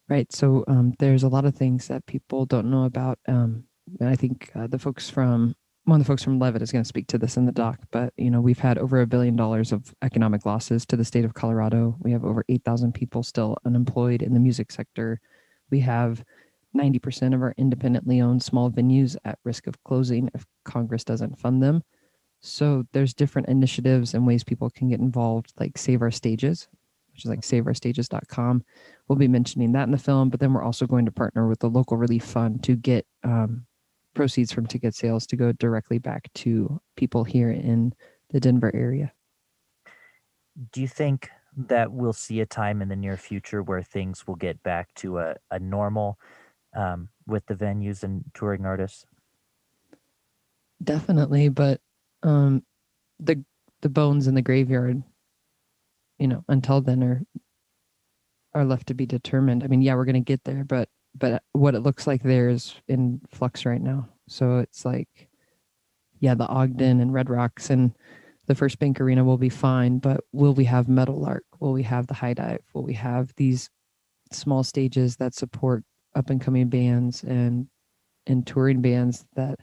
[0.10, 0.30] Right.
[0.34, 3.20] So um, there's a lot of things that people don't know about.
[3.26, 3.64] Um,
[4.02, 5.56] and I think uh, the folks from
[5.90, 7.80] one of the folks from Levitt is going to speak to this in the doc,
[7.92, 11.26] but you know, we've had over a billion dollars of economic losses to the state
[11.26, 11.96] of Colorado.
[12.00, 15.20] We have over 8,000 people still unemployed in the music sector.
[15.72, 16.24] We have
[16.78, 21.64] 90% of our independently owned small venues at risk of closing if Congress doesn't fund
[21.64, 21.84] them.
[22.42, 26.68] So there's different initiatives and ways people can get involved, like Save Our Stages,
[27.12, 28.64] which is like saveourstages.com.
[29.08, 31.60] We'll be mentioning that in the film, but then we're also going to partner with
[31.60, 33.66] the local relief fund to get um,
[34.16, 37.94] proceeds from ticket sales to go directly back to people here in
[38.32, 39.12] the Denver area.
[40.72, 44.36] Do you think that we'll see a time in the near future where things will
[44.36, 46.20] get back to a, a normal
[46.76, 49.06] um, with the venues and touring artists?
[50.84, 51.82] Definitely, but
[52.24, 52.64] um,
[53.20, 53.44] the
[53.82, 55.04] the bones in the graveyard,
[56.18, 57.22] you know, until then are
[58.54, 59.64] are left to be determined.
[59.64, 60.90] I mean, yeah, we're going to get there, but
[61.20, 64.10] but uh, what it looks like there is in flux right now.
[64.28, 65.30] So it's like,
[66.20, 67.94] yeah, the Ogden and Red Rocks and
[68.48, 71.44] the First Bank Arena will be fine, but will we have Meadowlark?
[71.60, 72.62] Will we have the High Dive?
[72.74, 73.70] Will we have these
[74.32, 75.84] small stages that support
[76.16, 77.68] up and coming bands and
[78.28, 79.60] and touring bands that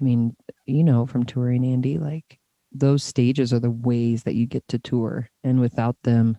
[0.00, 0.36] I mean,
[0.66, 2.38] you know, from touring Andy, like
[2.72, 5.28] those stages are the ways that you get to tour.
[5.42, 6.38] And without them,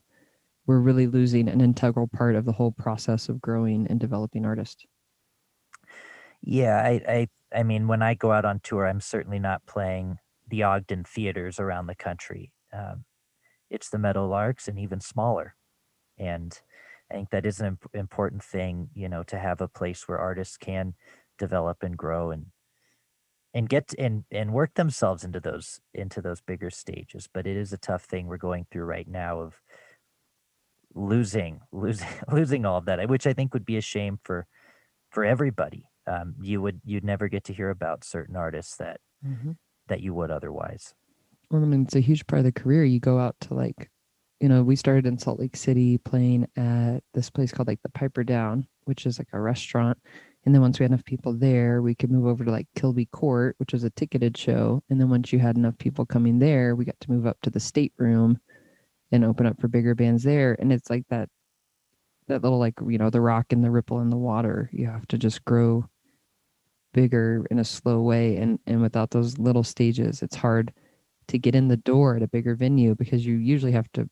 [0.68, 4.86] we're really losing an integral part of the whole process of growing and developing artists.
[6.41, 7.28] Yeah, I, I,
[7.59, 11.59] I mean, when I go out on tour, I'm certainly not playing the Ogden theaters
[11.59, 12.51] around the country.
[12.74, 13.05] Um,
[13.70, 15.55] it's the Meadowlarks and even smaller.
[16.18, 16.57] And
[17.11, 20.18] I think that is an imp- important thing, you know, to have a place where
[20.18, 20.93] artists can
[21.38, 22.47] develop and grow and
[23.53, 27.30] and get and and work themselves into those into those bigger stages.
[27.34, 29.61] But it is a tough thing we're going through right now of
[30.97, 34.47] losing losing losing all of that, which I think would be a shame for
[35.11, 35.85] for everybody.
[36.07, 39.53] Um, you would you'd never get to hear about certain artists that Mm-hmm.
[39.87, 40.93] that you would otherwise.
[41.49, 42.83] Well, I mean, it's a huge part of the career.
[42.83, 43.89] You go out to like,
[44.39, 47.89] you know, we started in Salt Lake City playing at this place called like the
[47.89, 49.97] Piper Down, which is like a restaurant.
[50.45, 53.07] And then once we had enough people there, we could move over to like Kilby
[53.07, 54.83] Court, which was a ticketed show.
[54.89, 57.49] And then once you had enough people coming there, we got to move up to
[57.49, 58.37] the state room
[59.12, 60.55] and open up for bigger bands there.
[60.60, 61.30] And it's like that,
[62.28, 64.70] that little like, you know, the rock and the ripple in the water.
[64.74, 65.88] You have to just grow
[66.93, 68.38] bigger in a slow way.
[68.38, 70.74] And, and without those little stages, it's hard
[71.28, 74.10] to get in the door at a bigger venue because you usually have to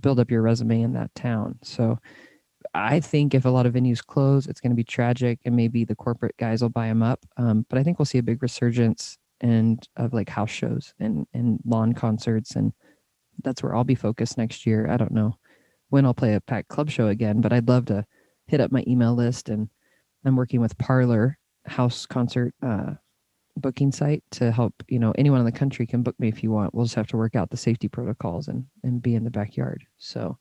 [0.00, 1.58] build up your resume in that town.
[1.62, 1.98] So
[2.74, 5.84] I think if a lot of venues close, it's going to be tragic, and maybe
[5.84, 7.20] the corporate guys will buy them up.
[7.36, 11.26] Um, but I think we'll see a big resurgence and of like house shows and
[11.34, 12.72] and lawn concerts, and
[13.42, 14.88] that's where I'll be focused next year.
[14.90, 15.36] I don't know
[15.90, 18.04] when I'll play a packed club show again, but I'd love to
[18.46, 19.68] hit up my email list, and
[20.24, 22.94] I'm working with Parlor House Concert uh,
[23.56, 26.50] booking site to help you know anyone in the country can book me if you
[26.50, 29.30] want we'll just have to work out the safety protocols and and be in the
[29.30, 30.38] backyard so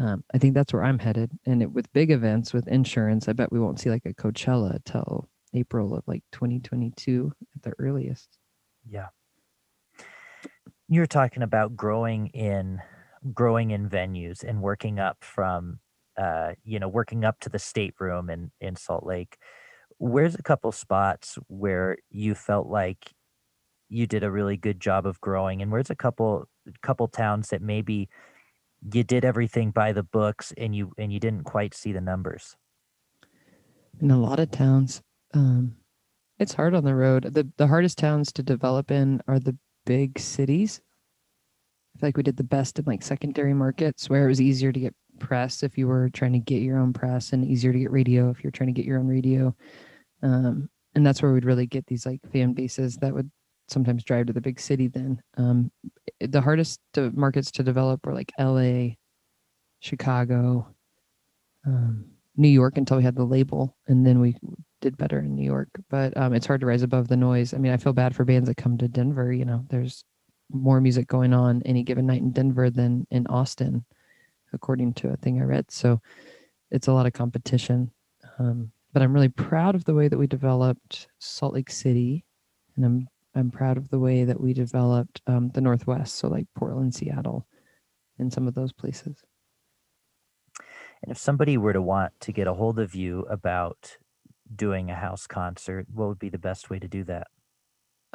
[0.00, 3.32] um, i think that's where i'm headed and it, with big events with insurance i
[3.32, 8.36] bet we won't see like a coachella till april of like 2022 at the earliest
[8.88, 9.08] Yeah.
[10.92, 12.82] You're talking about growing in
[13.32, 15.78] growing in venues and working up from
[16.18, 19.38] uh, you know, working up to the stateroom in in Salt Lake.
[19.98, 23.12] Where's a couple spots where you felt like
[23.88, 26.48] you did a really good job of growing and where's a couple
[26.82, 28.08] couple towns that maybe
[28.92, 32.56] you did everything by the books and you and you didn't quite see the numbers?
[34.00, 35.02] in a lot of towns
[35.34, 35.76] um,
[36.38, 39.56] it's hard on the road the the hardest towns to develop in are the
[39.90, 40.80] big cities.
[41.96, 44.70] I feel like we did the best in like secondary markets where it was easier
[44.70, 47.78] to get press if you were trying to get your own press and easier to
[47.80, 49.52] get radio if you're trying to get your own radio.
[50.22, 53.28] Um, and that's where we'd really get these like fan bases that would
[53.66, 55.20] sometimes drive to the big city then.
[55.36, 55.72] Um,
[56.20, 58.90] the hardest to, markets to develop were like la
[59.80, 60.68] chicago
[61.66, 62.04] um,
[62.36, 64.36] new york until we had the label and then we
[64.80, 67.54] did better in new york but um, it's hard to rise above the noise.
[67.54, 70.04] I mean i feel bad for bands that come to denver you know there's
[70.50, 73.84] more music going on any given night in denver than in austin
[74.52, 75.70] according to a thing i read.
[75.70, 76.00] So
[76.70, 77.90] it's a lot of competition.
[78.38, 82.24] Um, but i'm really proud of the way that we developed salt lake city
[82.76, 86.46] and i'm i'm proud of the way that we developed um, the northwest so like
[86.56, 87.46] portland seattle
[88.20, 89.16] and some of those places.
[91.02, 93.96] And if somebody were to want to get a hold of you about
[94.54, 97.28] doing a house concert, what would be the best way to do that?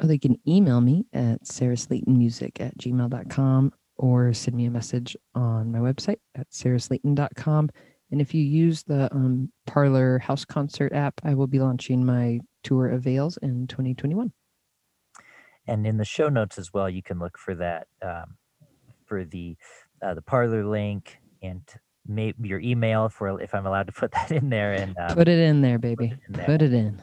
[0.00, 5.72] or they can email me at sarahslaytonmusic at gmail.com or send me a message on
[5.72, 7.70] my website at sarahslayton.com.
[8.10, 12.40] And if you use the um, Parlor House Concert app, I will be launching my
[12.62, 14.32] tour of Veils in 2021.
[15.66, 18.36] And in the show notes as well, you can look for that um,
[19.06, 19.56] for the
[20.02, 21.62] uh, the parlor link and
[22.08, 25.28] maybe your email for if I'm allowed to put that in there and um, Put
[25.28, 26.12] it in there, baby.
[26.26, 26.46] in there.
[26.46, 27.00] Put it in.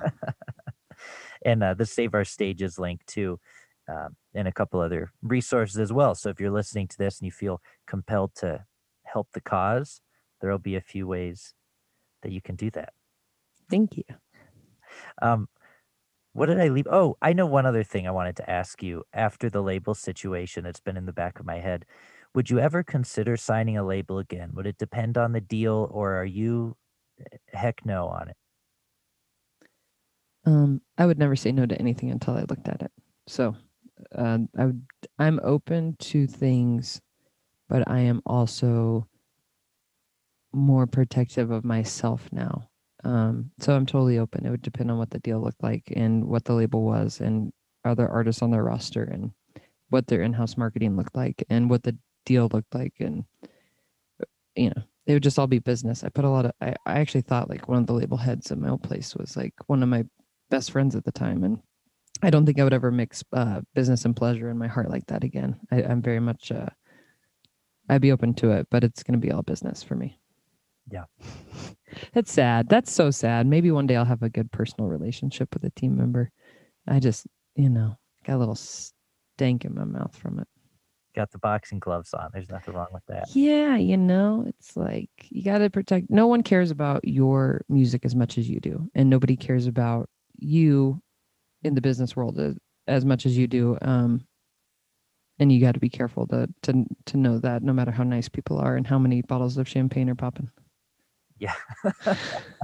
[1.46, 3.40] and uh, the Save Our Stages link too,
[3.90, 6.16] um, and a couple other resources as well.
[6.16, 8.66] So if you're listening to this and you feel compelled to
[9.04, 10.02] help the cause,
[10.42, 11.54] there will be a few ways
[12.22, 12.94] that you can do that.
[13.70, 14.04] Thank you.
[15.22, 15.48] Um,
[16.34, 16.88] what did I leave?
[16.90, 20.64] Oh, I know one other thing I wanted to ask you after the label situation
[20.64, 21.86] that's been in the back of my head.
[22.36, 24.52] Would you ever consider signing a label again?
[24.54, 26.76] Would it depend on the deal, or are you
[27.20, 28.38] eh, heck no on it?
[30.46, 32.92] Um, I would never say no to anything until I looked at it.
[33.28, 33.56] So,
[34.16, 34.86] uh, I would,
[35.20, 37.00] I'm open to things,
[37.70, 39.08] but I am also
[40.52, 42.70] more protective of myself now.
[43.04, 44.46] Um, so I'm totally open.
[44.46, 47.54] It would depend on what the deal looked like and what the label was, and
[47.86, 49.32] other artists on their roster, and
[49.90, 53.26] what their in-house marketing looked like, and what the deal looked like, and
[54.56, 56.04] you know, it would just all be business.
[56.04, 56.52] I put a lot of.
[56.62, 59.36] I, I actually thought like one of the label heads at my old place was
[59.36, 60.06] like one of my
[60.50, 61.58] best friends at the time and
[62.22, 65.04] i don't think i would ever mix uh, business and pleasure in my heart like
[65.08, 66.68] that again I, i'm very much uh,
[67.90, 70.20] i'd be open to it but it's going to be all business for me
[70.92, 71.06] Yeah.
[72.14, 75.64] that's sad that's so sad maybe one day i'll have a good personal relationship with
[75.64, 76.30] a team member
[76.88, 80.48] i just you know got a little stank in my mouth from it
[81.16, 82.30] Got the boxing gloves on.
[82.34, 83.28] There's nothing wrong with that.
[83.36, 88.04] yeah you know it's like you got to protect no one cares about your music
[88.06, 91.02] as much as you do and nobody cares about you
[91.64, 92.58] in the business world as,
[92.88, 93.78] as much as you do.
[93.82, 94.26] Um,
[95.40, 98.30] and you got to be careful to to to know that no matter how nice
[98.30, 100.52] people are and how many bottles of champagne are popping.
[101.40, 101.56] Yeah.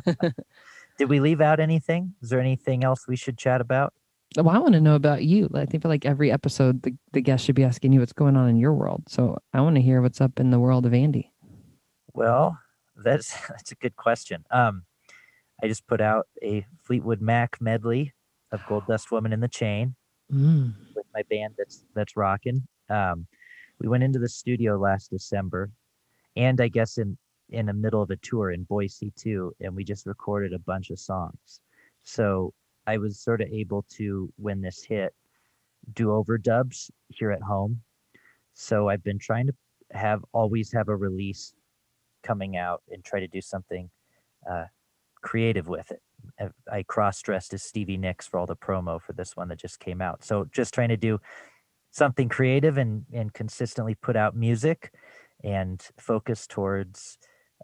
[0.98, 2.14] Did we leave out anything?
[2.22, 3.94] Is there anything else we should chat about?
[4.38, 5.50] Well, I want to know about you.
[5.56, 8.38] I think for like every episode, the, the guest should be asking you what's going
[8.38, 9.04] on in your world.
[9.08, 11.32] So I want to hear what's up in the world of Andy.
[12.14, 12.60] Well,
[12.96, 14.46] that's that's a good question.
[14.52, 14.84] Um,
[15.64, 18.14] I just put out a Fleetwood Mac medley
[18.52, 19.96] of Gold Dust Woman in the Chain
[20.32, 20.76] Mm.
[20.96, 22.68] with my band that's that's rocking.
[22.88, 23.26] Um,
[23.80, 25.72] we went into the studio last December,
[26.36, 27.18] and I guess in
[27.50, 30.92] in the middle of a tour in Boise too, and we just recorded a bunch
[30.92, 31.62] of songs.
[32.04, 32.54] So
[32.90, 35.14] I was sort of able to, when this hit,
[35.94, 37.82] do overdubs here at home.
[38.54, 39.54] So I've been trying to
[39.92, 41.54] have always have a release
[42.24, 43.90] coming out and try to do something
[44.50, 44.66] uh,
[45.22, 46.02] creative with it.
[46.72, 49.80] I- cross dressed as Stevie Nicks for all the promo for this one that just
[49.80, 50.24] came out.
[50.24, 51.20] So just trying to do
[51.92, 54.94] something creative and and consistently put out music
[55.44, 57.18] and focus towards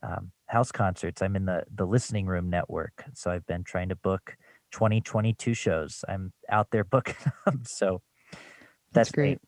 [0.04, 1.22] um, house concerts.
[1.22, 4.38] I'm in the the listening room network, so I've been trying to book
[4.76, 6.04] 2022 shows.
[6.10, 7.16] I'm out there booking
[7.46, 7.64] them.
[7.66, 8.02] So
[8.92, 9.14] That's, that's me.
[9.14, 9.40] great.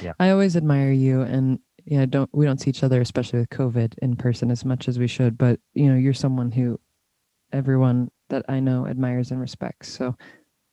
[0.00, 0.12] Yeah.
[0.20, 3.94] I always admire you and yeah, don't we don't see each other, especially with COVID
[4.00, 5.36] in person as much as we should.
[5.36, 6.78] But you know, you're someone who
[7.52, 9.88] everyone that I know admires and respects.
[9.88, 10.14] So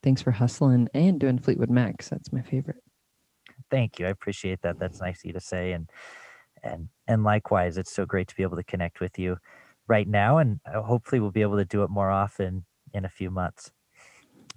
[0.04, 2.08] thanks for hustling and doing Fleetwood Macs.
[2.08, 2.84] That's my favorite.
[3.68, 4.06] Thank you.
[4.06, 4.78] I appreciate that.
[4.78, 5.72] That's nice of you to say.
[5.72, 5.90] And
[6.62, 9.38] and and likewise, it's so great to be able to connect with you
[9.88, 13.08] right now, and uh, hopefully we'll be able to do it more often in a
[13.08, 13.72] few months.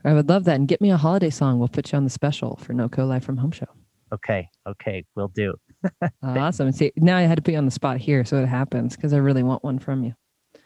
[0.03, 0.55] I would love that.
[0.55, 1.59] And get me a holiday song.
[1.59, 3.67] We'll put you on the special for No Co Live from Home Show.
[4.13, 4.49] Okay.
[4.67, 5.05] Okay.
[5.15, 5.55] We'll do.
[6.23, 6.71] Awesome.
[6.71, 9.13] See, now I had to put you on the spot here so it happens because
[9.13, 10.13] I really want one from you.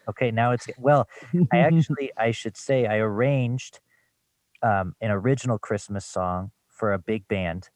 [0.08, 0.30] Okay.
[0.30, 1.08] Now it's well.
[1.52, 3.80] I actually, I should say, I arranged
[4.62, 7.70] um, an original Christmas song for a big band,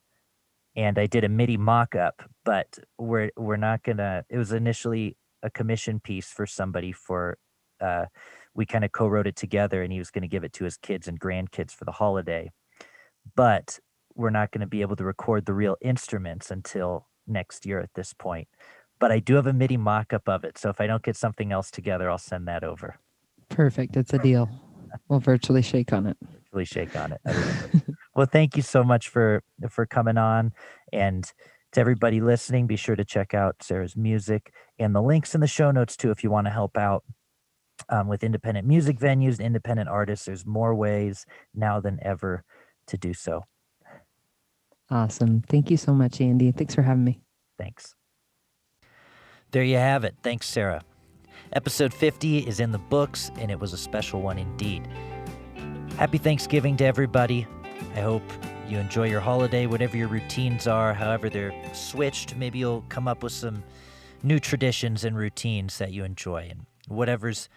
[0.75, 2.21] and I did a MIDI mock-up.
[2.45, 4.23] But we're we're not gonna.
[4.29, 7.37] It was initially a commission piece for somebody for.
[7.79, 8.05] Uh,
[8.53, 10.77] we kind of co-wrote it together, and he was going to give it to his
[10.77, 12.51] kids and grandkids for the holiday.
[13.35, 13.79] But
[14.15, 17.93] we're not going to be able to record the real instruments until next year at
[17.95, 18.47] this point.
[18.99, 21.51] But I do have a MIDI mock-up of it, so if I don't get something
[21.51, 22.97] else together, I'll send that over.
[23.49, 23.97] Perfect.
[23.97, 24.49] It's a deal.
[25.07, 26.17] We'll virtually shake on it.
[26.51, 27.21] really shake on it.
[27.25, 27.83] I love it.
[28.15, 30.53] well, thank you so much for for coming on,
[30.91, 31.31] and
[31.71, 35.47] to everybody listening, be sure to check out Sarah's music and the links in the
[35.47, 37.03] show notes too if you want to help out
[37.89, 40.25] um, with independent music venues, independent artists.
[40.25, 42.43] There's more ways now than ever
[42.87, 43.43] to do so.
[44.89, 45.41] Awesome.
[45.47, 46.51] Thank you so much, Andy.
[46.51, 47.21] Thanks for having me.
[47.57, 47.95] Thanks.
[49.51, 50.15] There you have it.
[50.21, 50.81] Thanks, Sarah.
[51.53, 54.87] Episode 50 is in the books, and it was a special one indeed.
[55.97, 57.47] Happy Thanksgiving to everybody.
[57.95, 58.23] I hope
[58.69, 62.35] you enjoy your holiday, whatever your routines are, however they're switched.
[62.37, 63.63] Maybe you'll come up with some
[64.23, 66.47] new traditions and routines that you enjoy.
[66.49, 66.65] And
[66.95, 67.49] whatever's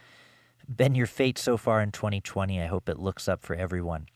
[0.69, 4.07] been your fate so far in 2020, I hope it looks up for everyone.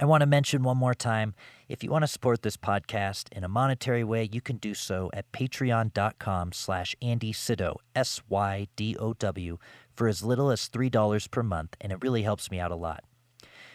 [0.00, 1.34] I want to mention one more time
[1.68, 5.10] if you want to support this podcast in a monetary way, you can do so
[5.12, 9.58] at patreon.com slash Andy Sydow, S-Y-D-O-W,
[9.94, 13.04] for as little as $3 per month, and it really helps me out a lot.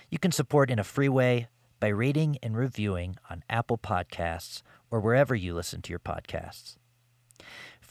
[0.09, 1.47] You can support in a free way
[1.79, 6.77] by rating and reviewing on Apple Podcasts or wherever you listen to your podcasts.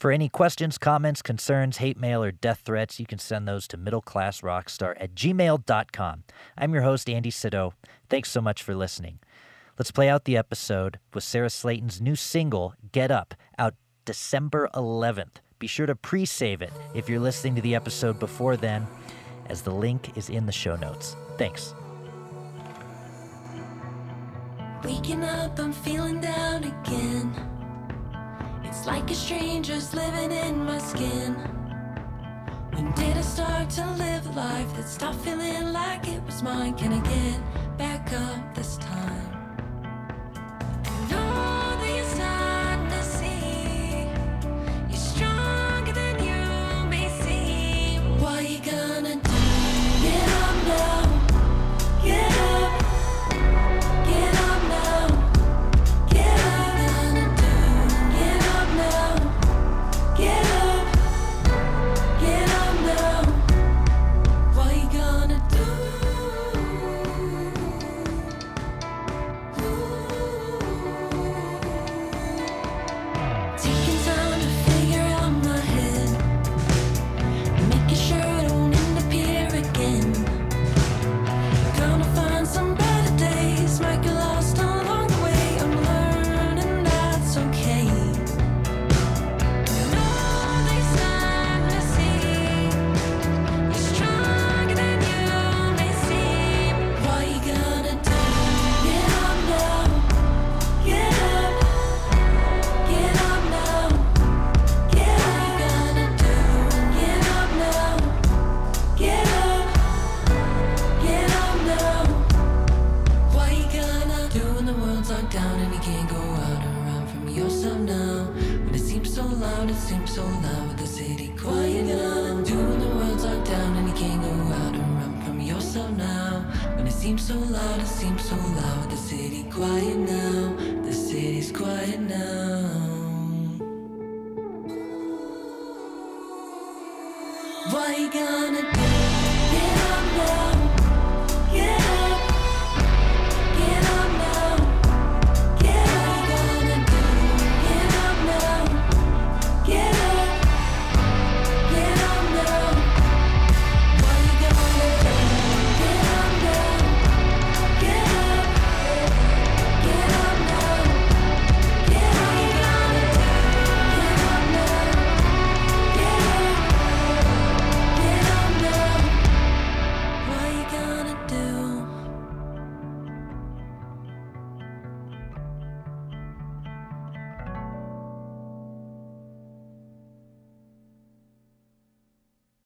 [0.03, 3.78] For any questions, comments, concerns, hate mail, or death threats, you can send those to
[3.78, 6.24] middleclassrockstar at gmail.com.
[6.59, 7.74] I'm your host, Andy Sydow.
[8.09, 9.20] Thanks so much for listening.
[9.78, 15.36] Let's play out the episode with Sarah Slayton's new single, Get Up, out December 11th.
[15.61, 18.88] Be sure to pre save it if you're listening to the episode before then,
[19.46, 21.14] as the link is in the show notes.
[21.38, 21.76] Thanks.
[24.82, 27.51] Waking up, I'm feeling down again.
[28.72, 31.34] It's like a stranger's living in my skin.
[32.72, 36.72] When did I start to live a life that stopped feeling like it was mine?
[36.78, 39.21] Can I get back up this time?